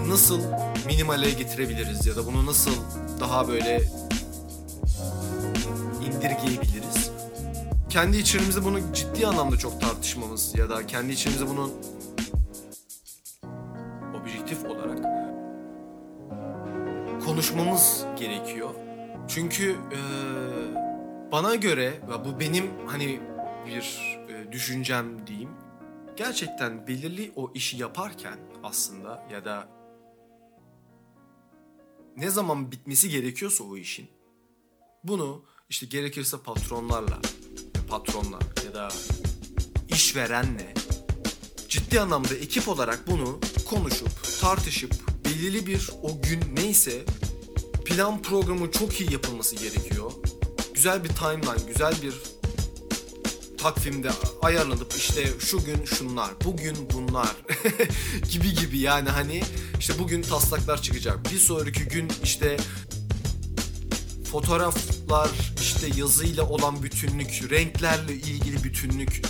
nasıl 0.07 0.41
minimale 0.86 1.32
getirebiliriz 1.32 2.05
ya 2.05 2.15
da 2.15 2.26
bunu 2.26 2.45
nasıl 2.45 2.71
daha 3.19 3.47
böyle 3.47 3.84
indirgeyebiliriz? 6.01 7.09
Kendi 7.89 8.17
içerimizde 8.17 8.63
bunu 8.63 8.80
ciddi 8.93 9.28
anlamda 9.28 9.57
çok 9.57 9.82
tartışmamız 9.82 10.55
ya 10.55 10.69
da 10.69 10.88
kendi 10.88 11.13
içerimizde 11.13 11.49
bunun 11.49 11.71
konuşmamız 17.46 18.06
gerekiyor. 18.20 18.70
Çünkü 19.28 19.72
e, 19.72 20.00
bana 21.32 21.56
göre 21.56 22.02
ve 22.10 22.26
bu 22.26 22.39
benim 22.39 22.88
hani 22.88 23.20
bir 23.66 24.18
e, 24.30 24.52
düşüncem 24.52 25.28
diyeyim. 25.28 25.50
Gerçekten 26.16 26.88
belirli 26.88 27.32
o 27.36 27.52
işi 27.54 27.78
yaparken 27.78 28.39
aslında 28.64 29.28
ya 29.32 29.46
da 29.46 29.68
ne 32.18 32.30
zaman 32.30 32.72
bitmesi 32.72 33.10
gerekiyorsa 33.10 33.64
o 33.64 33.78
işin 33.78 34.08
bunu 35.04 35.46
işte 35.70 35.86
gerekirse 35.86 36.38
patronlarla 36.38 37.20
patronla 37.89 38.39
ya 38.66 38.74
da 38.74 38.89
işverenle 39.88 40.74
ciddi 41.70 42.00
anlamda 42.00 42.36
ekip 42.36 42.68
olarak 42.68 43.08
bunu 43.08 43.39
konuşup 43.70 44.10
tartışıp 44.41 44.93
belirli 45.26 45.68
bir 45.68 45.89
o 46.04 46.22
gün 46.22 46.56
neyse 46.56 47.06
plan 47.86 48.22
programı 48.22 48.72
çok 48.72 49.02
iyi 49.02 49.14
yapılması 49.14 49.56
gerekiyor. 49.56 50.12
Güzel 50.74 51.04
bir 51.04 51.10
timeline, 51.10 51.68
güzel 51.68 51.94
bir 52.02 52.14
takvimde 53.58 54.10
ayarlanıp 54.42 54.94
işte 54.98 55.28
şu 55.40 55.66
gün 55.66 55.86
şunlar, 55.86 56.32
bugün 56.46 56.78
bunlar 56.94 57.36
gibi 58.32 58.54
gibi 58.54 58.80
yani 58.80 59.10
hani 59.10 59.44
işte 59.80 59.94
bugün 60.00 60.22
taslaklar 60.22 60.82
çıkacak. 60.82 61.32
Bir 61.32 61.40
sonraki 61.40 61.84
gün 61.84 62.12
işte 62.24 62.58
fotoğraflar, 64.32 65.30
işte 65.62 65.88
yazıyla 65.98 66.44
olan 66.50 66.84
bütünlük, 66.84 67.52
renklerle 67.52 68.14
ilgili 68.14 68.64
bütünlük. 68.64 69.22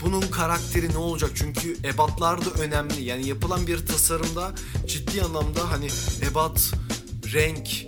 Bunun 0.00 0.20
karakteri 0.20 0.92
ne 0.92 0.98
olacak? 0.98 1.30
Çünkü 1.34 1.76
ebatlar 1.84 2.44
da 2.44 2.50
önemli. 2.50 3.02
Yani 3.02 3.28
yapılan 3.28 3.66
bir 3.66 3.86
tasarımda 3.86 4.52
ciddi 4.86 5.22
anlamda 5.22 5.70
hani 5.70 5.88
ebat, 6.30 6.72
renk, 7.32 7.86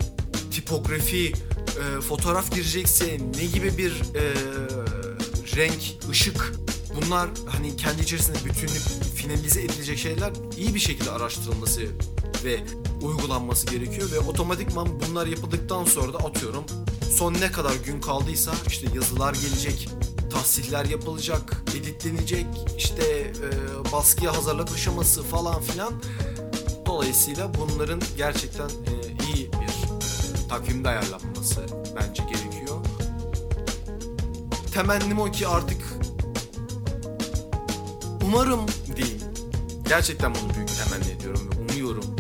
tipografi, 0.51 1.27
e, 1.27 2.01
fotoğraf 2.01 2.55
girecekse 2.55 3.19
ne 3.37 3.45
gibi 3.45 3.79
bir 3.79 3.91
e, 3.91 4.35
renk, 5.57 5.83
ışık 6.11 6.53
bunlar 6.97 7.29
hani 7.49 7.77
kendi 7.77 8.03
içerisinde 8.03 8.39
bütünlük 8.45 8.83
finalize 9.15 9.63
edilecek 9.63 9.99
şeyler 9.99 10.33
iyi 10.57 10.75
bir 10.75 10.81
şekilde 10.81 11.11
araştırılması 11.11 11.81
ve 12.45 12.61
uygulanması 13.03 13.67
gerekiyor 13.67 14.11
ve 14.13 14.19
otomatikman 14.19 14.89
bunlar 15.01 15.27
yapıldıktan 15.27 15.85
sonra 15.85 16.13
da 16.13 16.19
atıyorum 16.19 16.65
son 17.11 17.35
ne 17.35 17.53
kadar 17.53 17.75
gün 17.87 18.01
kaldıysa 18.01 18.53
işte 18.67 18.87
yazılar 18.95 19.35
gelecek, 19.35 19.89
tahsiller 20.31 20.85
yapılacak, 20.85 21.63
editlenecek, 21.77 22.47
işte 22.79 23.03
e, 23.03 23.93
baskıya 23.93 24.37
hazırlık 24.37 24.73
aşaması 24.73 25.23
falan 25.23 25.63
filan. 25.63 25.93
Dolayısıyla 26.87 27.51
bunların 27.55 28.01
gerçekten 28.17 28.69
e, 28.69 29.12
takvimde 30.53 30.89
ayarlanması 30.89 31.67
bence 31.97 32.23
gerekiyor. 32.23 32.79
Temennim 34.75 35.21
o 35.21 35.31
ki 35.31 35.49
artık 35.49 35.83
umarım 38.25 38.61
diyeyim. 38.97 39.21
Gerçekten 39.89 40.35
bunu 40.35 40.55
büyük 40.55 40.69
temenni 40.69 41.11
ediyorum 41.11 41.51
ve 41.51 41.61
umuyorum. 41.61 42.17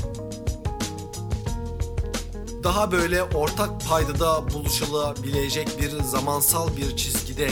Daha 2.64 2.92
böyle 2.92 3.22
ortak 3.22 3.88
paydada 3.88 4.50
buluşulabilecek 4.50 5.80
bir 5.80 6.02
zamansal 6.02 6.76
bir 6.76 6.96
çizgide 6.96 7.50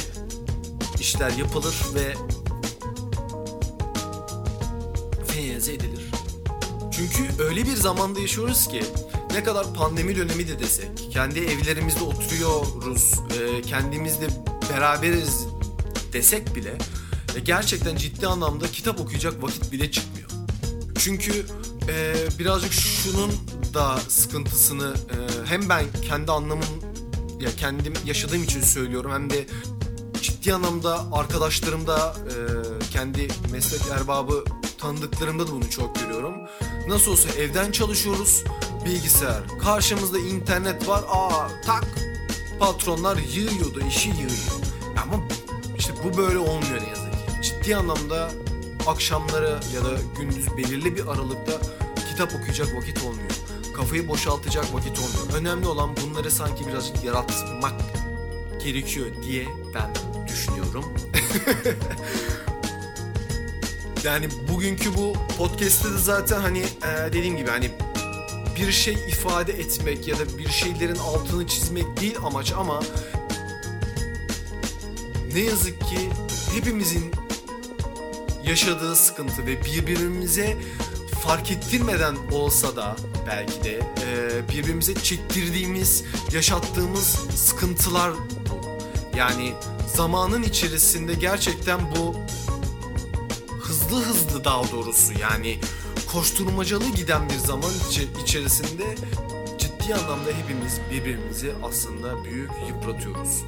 işler 1.00 1.30
yapılır 1.30 1.74
ve 1.94 2.14
finalize 5.26 5.72
edilir. 5.72 6.10
Çünkü 6.90 7.42
öyle 7.42 7.62
bir 7.62 7.76
zamanda 7.76 8.20
yaşıyoruz 8.20 8.68
ki 8.68 8.82
ne 9.32 9.44
kadar 9.44 9.74
pandemi 9.74 10.16
dönemi 10.16 10.48
de 10.48 10.58
desek, 10.58 10.88
kendi 11.12 11.38
evlerimizde 11.38 12.04
oturuyoruz, 12.04 13.14
e, 13.40 13.62
kendimizle 13.62 14.26
beraberiz 14.70 15.46
desek 16.12 16.56
bile 16.56 16.78
e, 17.36 17.40
gerçekten 17.40 17.96
ciddi 17.96 18.26
anlamda 18.26 18.66
kitap 18.66 19.00
okuyacak 19.00 19.42
vakit 19.42 19.72
bile 19.72 19.90
çıkmıyor. 19.90 20.30
Çünkü 20.98 21.46
e, 21.88 22.14
birazcık 22.38 22.72
şunun 22.72 23.30
da 23.74 23.98
sıkıntısını 24.08 24.94
e, 25.10 25.16
hem 25.46 25.68
ben 25.68 25.84
kendi 26.08 26.32
anlamım 26.32 26.68
ya 27.40 27.50
kendim 27.56 27.94
yaşadığım 28.06 28.44
için 28.44 28.60
söylüyorum 28.60 29.12
hem 29.12 29.30
de 29.30 29.46
ciddi 30.22 30.54
anlamda 30.54 31.06
arkadaşlarımda 31.12 32.14
kendi 32.90 33.28
meslek 33.52 33.80
erbabı 33.92 34.44
tanıdıklarımda 34.78 35.46
da 35.46 35.52
bunu 35.52 35.70
çok 35.70 36.00
görüyorum. 36.00 36.34
Nasıl 36.88 37.10
olsa 37.12 37.28
evden 37.28 37.72
çalışıyoruz. 37.72 38.44
Bilgisayar. 38.84 39.42
Karşımızda 39.62 40.18
internet 40.18 40.88
var. 40.88 41.04
Aa 41.08 41.48
tak. 41.66 41.84
Patronlar 42.60 43.16
yığıyordu, 43.16 43.80
işi 43.88 44.08
yığıyor. 44.08 44.60
Ama 45.02 45.24
işte 45.78 45.92
bu 46.04 46.16
böyle 46.16 46.38
olmuyor 46.38 46.82
ne 46.82 46.88
yazık 46.88 47.12
ki. 47.12 47.42
Ciddi 47.42 47.76
anlamda 47.76 48.30
akşamları 48.86 49.58
ya 49.74 49.84
da 49.84 49.90
gündüz 50.18 50.56
belirli 50.56 50.96
bir 50.96 51.06
aralıkta 51.06 51.52
kitap 52.10 52.34
okuyacak 52.34 52.76
vakit 52.76 53.02
olmuyor. 53.04 53.30
Kafayı 53.76 54.08
boşaltacak 54.08 54.74
vakit 54.74 54.98
olmuyor. 54.98 55.40
Önemli 55.40 55.66
olan 55.66 55.90
bunları 55.96 56.30
sanki 56.30 56.66
birazcık 56.66 57.04
yaratmak 57.04 57.74
gerekiyor 58.64 59.06
diye 59.22 59.46
ben 59.74 59.94
düşünüyorum. 60.28 60.84
yani 64.04 64.28
bugünkü 64.48 64.94
bu 64.94 65.12
podcast'te 65.38 65.90
de 65.92 65.98
zaten 65.98 66.40
hani 66.40 66.58
e, 66.58 67.12
dediğim 67.12 67.36
gibi 67.36 67.50
hani 67.50 67.70
bir 68.60 68.72
şey 68.72 68.94
ifade 68.94 69.52
etmek 69.52 70.08
ya 70.08 70.18
da 70.18 70.38
bir 70.38 70.48
şeylerin 70.48 70.96
altını 70.98 71.46
çizmek 71.46 72.00
değil 72.00 72.16
amaç 72.24 72.52
ama 72.52 72.80
ne 75.34 75.40
yazık 75.40 75.80
ki 75.80 76.10
hepimizin 76.54 77.10
yaşadığı 78.44 78.96
sıkıntı 78.96 79.46
ve 79.46 79.64
birbirimize 79.64 80.56
fark 81.24 81.50
ettirmeden 81.50 82.16
olsa 82.32 82.76
da 82.76 82.96
belki 83.26 83.64
de 83.64 83.80
e, 84.06 84.48
birbirimize 84.48 84.94
çektirdiğimiz, 84.94 86.04
yaşattığımız 86.32 87.06
sıkıntılar 87.34 88.12
yani 89.16 89.52
zamanın 89.96 90.42
içerisinde 90.42 91.14
gerçekten 91.14 91.80
bu 91.96 92.16
hızlı 93.60 94.02
hızlı 94.02 94.44
daha 94.44 94.72
doğrusu 94.72 95.12
yani 95.20 95.60
koşturmacalı 96.12 96.88
giden 96.88 97.28
bir 97.28 97.34
zaman 97.34 97.70
içerisinde 98.22 98.94
ciddi 99.58 99.94
anlamda 99.94 100.30
hepimiz 100.30 100.80
birbirimizi 100.90 101.52
aslında 101.62 102.24
büyük 102.24 102.50
yıpratıyoruz. 102.68 103.44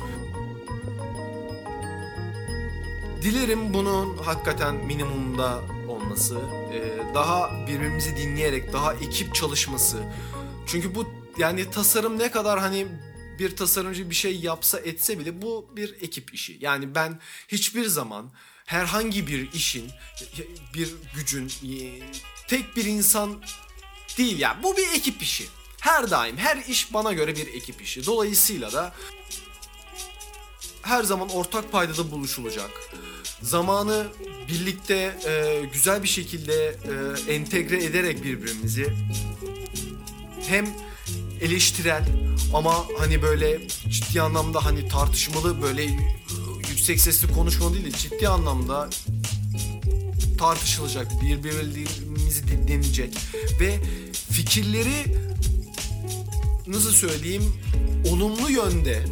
Dilerim 3.23 3.75
bunun 3.75 4.19
hakikaten 4.19 4.75
minimumda 4.75 5.61
olması, 5.89 6.41
e, 6.73 7.15
daha 7.15 7.67
birbirimizi 7.67 8.17
dinleyerek, 8.17 8.73
daha 8.73 8.95
ekip 8.95 9.35
çalışması. 9.35 10.03
Çünkü 10.67 10.95
bu 10.95 11.07
yani 11.39 11.71
tasarım 11.71 12.19
ne 12.19 12.31
kadar 12.31 12.61
hani 12.61 12.87
bir 13.39 13.57
tasarımcı 13.57 14.11
bir 14.11 14.15
şey 14.15 14.41
yapsa 14.41 14.79
etse 14.79 15.19
bile 15.19 15.43
bu 15.43 15.67
bir 15.77 15.95
ekip 16.01 16.35
işi. 16.35 16.59
Yani 16.61 16.95
ben 16.95 17.21
hiçbir 17.49 17.87
zaman 17.87 18.31
herhangi 18.73 19.27
bir 19.27 19.53
işin, 19.53 19.91
bir 20.75 20.95
gücün, 21.15 21.53
tek 22.49 22.77
bir 22.77 22.85
insan 22.85 23.43
değil 24.19 24.39
ya. 24.39 24.59
Bu 24.63 24.77
bir 24.77 24.89
ekip 24.95 25.23
işi. 25.23 25.45
Her 25.81 26.11
daim 26.11 26.37
her 26.37 26.57
iş 26.57 26.95
bana 26.95 27.13
göre 27.13 27.37
bir 27.37 27.47
ekip 27.47 27.83
işi. 27.83 28.07
Dolayısıyla 28.07 28.73
da 28.73 28.93
her 30.83 31.03
zaman 31.03 31.29
ortak 31.29 31.73
paydada 31.73 32.11
buluşulacak. 32.11 32.71
Zamanı 33.43 34.07
birlikte 34.49 34.95
e, 35.27 35.63
güzel 35.73 36.03
bir 36.03 36.09
şekilde 36.09 36.77
e, 37.29 37.33
entegre 37.35 37.85
ederek 37.85 38.25
birbirimizi 38.25 38.97
hem 40.49 40.69
eleştirel 41.41 42.05
ama 42.55 42.87
hani 42.99 43.23
böyle 43.23 43.69
ciddi 43.69 44.23
anlamda 44.23 44.65
hani 44.65 44.89
tartışmalı 44.89 45.63
böyle 45.63 45.85
yüksek 46.83 47.01
sesli 47.01 47.35
konuşma 47.35 47.75
değil 47.75 47.85
de 47.85 47.91
ciddi 47.91 48.29
anlamda 48.29 48.91
tartışılacak, 50.39 51.23
birbirimizi 51.23 52.49
dinlenecek 52.49 53.15
ve 53.61 53.79
fikirleri 54.31 55.17
nasıl 56.67 56.91
söyleyeyim 56.91 57.53
olumlu 58.09 58.51
yönde, 58.51 59.05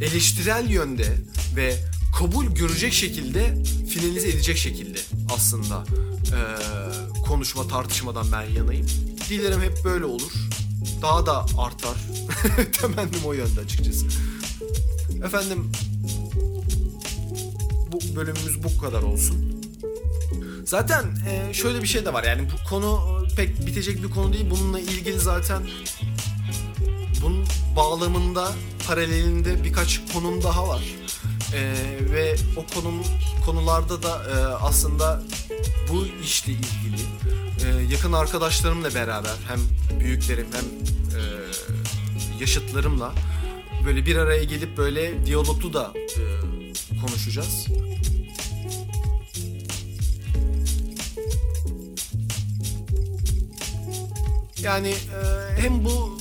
eleştirel 0.00 0.70
yönde 0.70 1.16
ve 1.56 1.76
kabul 2.18 2.46
görecek 2.46 2.92
şekilde 2.92 3.62
finalize 3.88 4.28
edecek 4.28 4.56
şekilde 4.56 4.98
aslında 5.34 5.84
eee, 6.24 7.22
konuşma 7.26 7.68
tartışmadan 7.68 8.32
ben 8.32 8.42
yanayım. 8.42 8.86
Dilerim 9.28 9.62
hep 9.62 9.84
böyle 9.84 10.04
olur. 10.04 10.32
Daha 11.02 11.26
da 11.26 11.46
artar. 11.58 11.96
Temennim 12.80 13.24
o 13.24 13.32
yönde 13.32 13.60
açıkçası. 13.60 14.06
Efendim 15.24 15.72
bölümümüz 18.16 18.64
bu 18.64 18.80
kadar 18.80 19.02
olsun. 19.02 19.62
Zaten 20.64 21.04
e, 21.30 21.54
şöyle 21.54 21.82
bir 21.82 21.86
şey 21.88 22.04
de 22.04 22.12
var 22.12 22.24
yani 22.24 22.48
bu 22.52 22.68
konu 22.68 23.20
e, 23.32 23.34
pek 23.34 23.66
bitecek 23.66 24.02
bir 24.02 24.10
konu 24.10 24.32
değil. 24.32 24.50
Bununla 24.50 24.80
ilgili 24.80 25.18
zaten 25.18 25.62
bunun 27.22 27.44
bağlamında 27.76 28.52
paralelinde 28.86 29.64
birkaç 29.64 30.00
konum 30.12 30.42
daha 30.42 30.68
var. 30.68 30.82
E, 31.54 31.74
ve 32.12 32.36
o 32.56 32.74
konum 32.74 33.04
konularda 33.44 34.02
da 34.02 34.22
e, 34.24 34.34
aslında 34.44 35.22
bu 35.88 36.06
işle 36.24 36.52
ilgili 36.52 37.02
e, 37.64 37.92
yakın 37.92 38.12
arkadaşlarımla 38.12 38.94
beraber 38.94 39.34
hem 39.48 39.60
büyüklerim 40.00 40.46
hem 40.52 40.64
e, 40.64 41.22
yaşıtlarımla 42.40 43.12
böyle 43.86 44.06
bir 44.06 44.16
araya 44.16 44.44
gelip 44.44 44.76
böyle 44.76 45.26
diyaloglu 45.26 45.72
da 45.72 45.92
e, 45.96 46.49
konuşacağız. 47.00 47.66
Yani 54.62 54.88
e, 54.88 55.60
hem 55.60 55.84
bu 55.84 56.18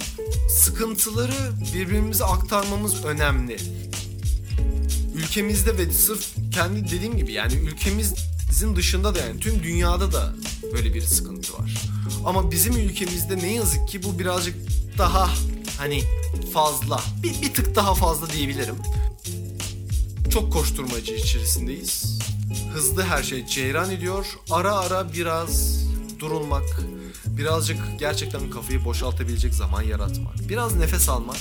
sıkıntıları 0.50 1.52
birbirimize 1.74 2.24
aktarmamız 2.24 3.06
önemli. 3.06 3.58
Ülkemizde 5.16 5.78
ve 5.78 5.92
sırf 5.92 6.28
kendi 6.54 6.92
dediğim 6.92 7.18
gibi 7.18 7.32
yani 7.32 7.54
ülkemizin 7.54 8.76
dışında 8.76 9.16
da 9.16 9.20
yani 9.20 9.40
tüm 9.40 9.64
dünyada 9.64 10.14
da 10.14 10.34
böyle 10.74 10.94
bir 10.94 11.02
sıkıntı 11.02 11.54
var. 11.54 11.74
Ama 12.26 12.52
bizim 12.52 12.78
ülkemizde 12.78 13.38
ne 13.38 13.54
yazık 13.54 13.88
ki 13.88 14.04
bu 14.04 14.20
birazcık 14.20 14.56
daha 14.98 15.30
hani 15.78 16.04
fazla. 16.54 17.02
Bir, 17.24 17.42
bir 17.42 17.54
tık 17.54 17.76
daha 17.76 17.96
fazla 17.96 18.30
diyebilirim. 18.30 18.76
Çok 20.30 20.54
koşturmacı 20.54 21.14
içerisindeyiz. 21.14 22.20
Hızlı 22.74 23.04
her 23.04 23.24
şey 23.24 23.46
ceyran 23.46 23.92
ediyor. 23.92 24.26
Ara 24.52 24.76
ara 24.76 25.14
biraz 25.14 25.84
durulmak, 26.20 26.82
birazcık 27.26 27.78
gerçekten 28.00 28.50
kafayı 28.50 28.86
boşaltabilecek 28.86 29.54
zaman 29.54 29.82
yaratmak, 29.82 30.50
biraz 30.50 30.76
nefes 30.76 31.10
almak 31.10 31.38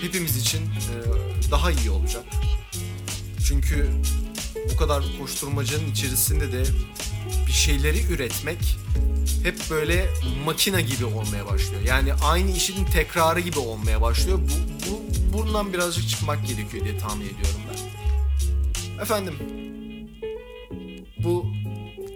hepimiz 0.00 0.36
için 0.36 0.58
e, 0.60 1.50
daha 1.50 1.70
iyi 1.70 1.90
olacak. 1.90 2.24
Çünkü 3.46 3.90
bu 4.72 4.76
kadar 4.76 5.04
koşturmacanın 5.20 5.90
içerisinde 5.90 6.52
de 6.52 6.64
bir 7.46 7.52
şeyleri 7.52 8.02
üretmek 8.12 8.78
hep 9.42 9.56
böyle 9.70 10.10
makina 10.44 10.80
gibi 10.80 11.04
olmaya 11.04 11.46
başlıyor. 11.46 11.82
Yani 11.86 12.14
aynı 12.14 12.50
işin 12.50 12.84
tekrarı 12.84 13.40
gibi 13.40 13.58
olmaya 13.58 14.00
başlıyor. 14.02 14.38
Bu, 14.38 14.90
bu 14.90 15.38
bundan 15.38 15.72
birazcık 15.72 16.08
çıkmak 16.08 16.46
gerekiyor 16.46 16.84
diye 16.84 16.98
tahmin 16.98 17.24
ediyorum 17.24 17.60
ben. 17.70 17.99
Efendim, 19.02 19.34
bu 21.24 21.46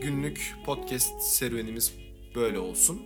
günlük 0.03 0.55
podcast 0.67 1.23
serüvenimiz 1.23 1.93
böyle 2.35 2.59
olsun. 2.59 3.03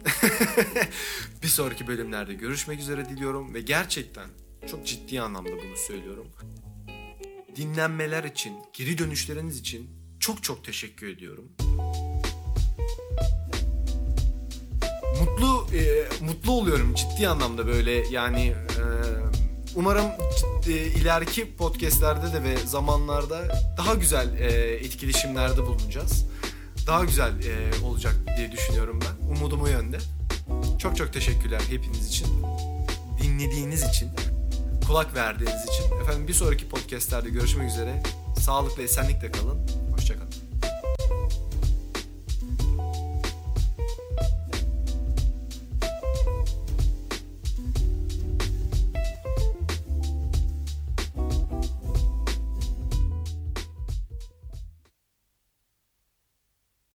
bir 1.42 1.48
sonraki 1.48 1.86
bölümlerde 1.86 2.34
görüşmek 2.34 2.80
üzere 2.80 3.08
diliyorum 3.08 3.54
ve 3.54 3.60
gerçekten 3.60 4.28
çok 4.70 4.86
ciddi 4.86 5.20
anlamda 5.20 5.50
bunu 5.50 5.76
söylüyorum. 5.86 6.26
Dinlenmeler 7.56 8.24
için, 8.24 8.52
geri 8.72 8.98
dönüşleriniz 8.98 9.58
için 9.58 9.90
çok 10.20 10.42
çok 10.42 10.64
teşekkür 10.64 11.06
ediyorum. 11.08 11.48
Mutlu 15.20 15.76
e, 15.76 16.08
mutlu 16.24 16.52
oluyorum 16.52 16.94
ciddi 16.94 17.28
anlamda 17.28 17.66
böyle 17.66 17.92
yani 17.92 18.46
e, 18.46 18.84
umarım 19.76 20.06
ciddi, 20.38 20.72
ileriki 20.72 21.56
podcastlerde 21.56 22.32
de 22.32 22.42
ve 22.42 22.56
zamanlarda 22.56 23.62
daha 23.76 23.94
güzel 23.94 24.38
e, 24.38 24.46
etkileşimlerde 24.74 25.66
bulunacağız. 25.66 26.26
Daha 26.86 27.04
güzel 27.04 27.32
e, 27.32 27.84
olacak 27.84 28.14
diye 28.36 28.52
düşünüyorum 28.52 29.00
ben. 29.02 29.28
Umudum 29.36 29.62
o 29.62 29.66
yönde. 29.66 29.98
Çok 30.78 30.96
çok 30.96 31.12
teşekkürler 31.12 31.60
hepiniz 31.70 32.08
için. 32.08 32.26
Dinlediğiniz 33.22 33.82
için, 33.82 34.10
kulak 34.86 35.14
verdiğiniz 35.14 35.62
için. 35.68 36.00
Efendim 36.02 36.28
bir 36.28 36.34
sonraki 36.34 36.68
podcastlerde 36.68 37.30
görüşmek 37.30 37.70
üzere. 37.70 38.02
Sağlıkla, 38.40 38.82
esenlikle 38.82 39.32
kalın. 39.32 39.58
Hoşçakalın. 39.92 40.47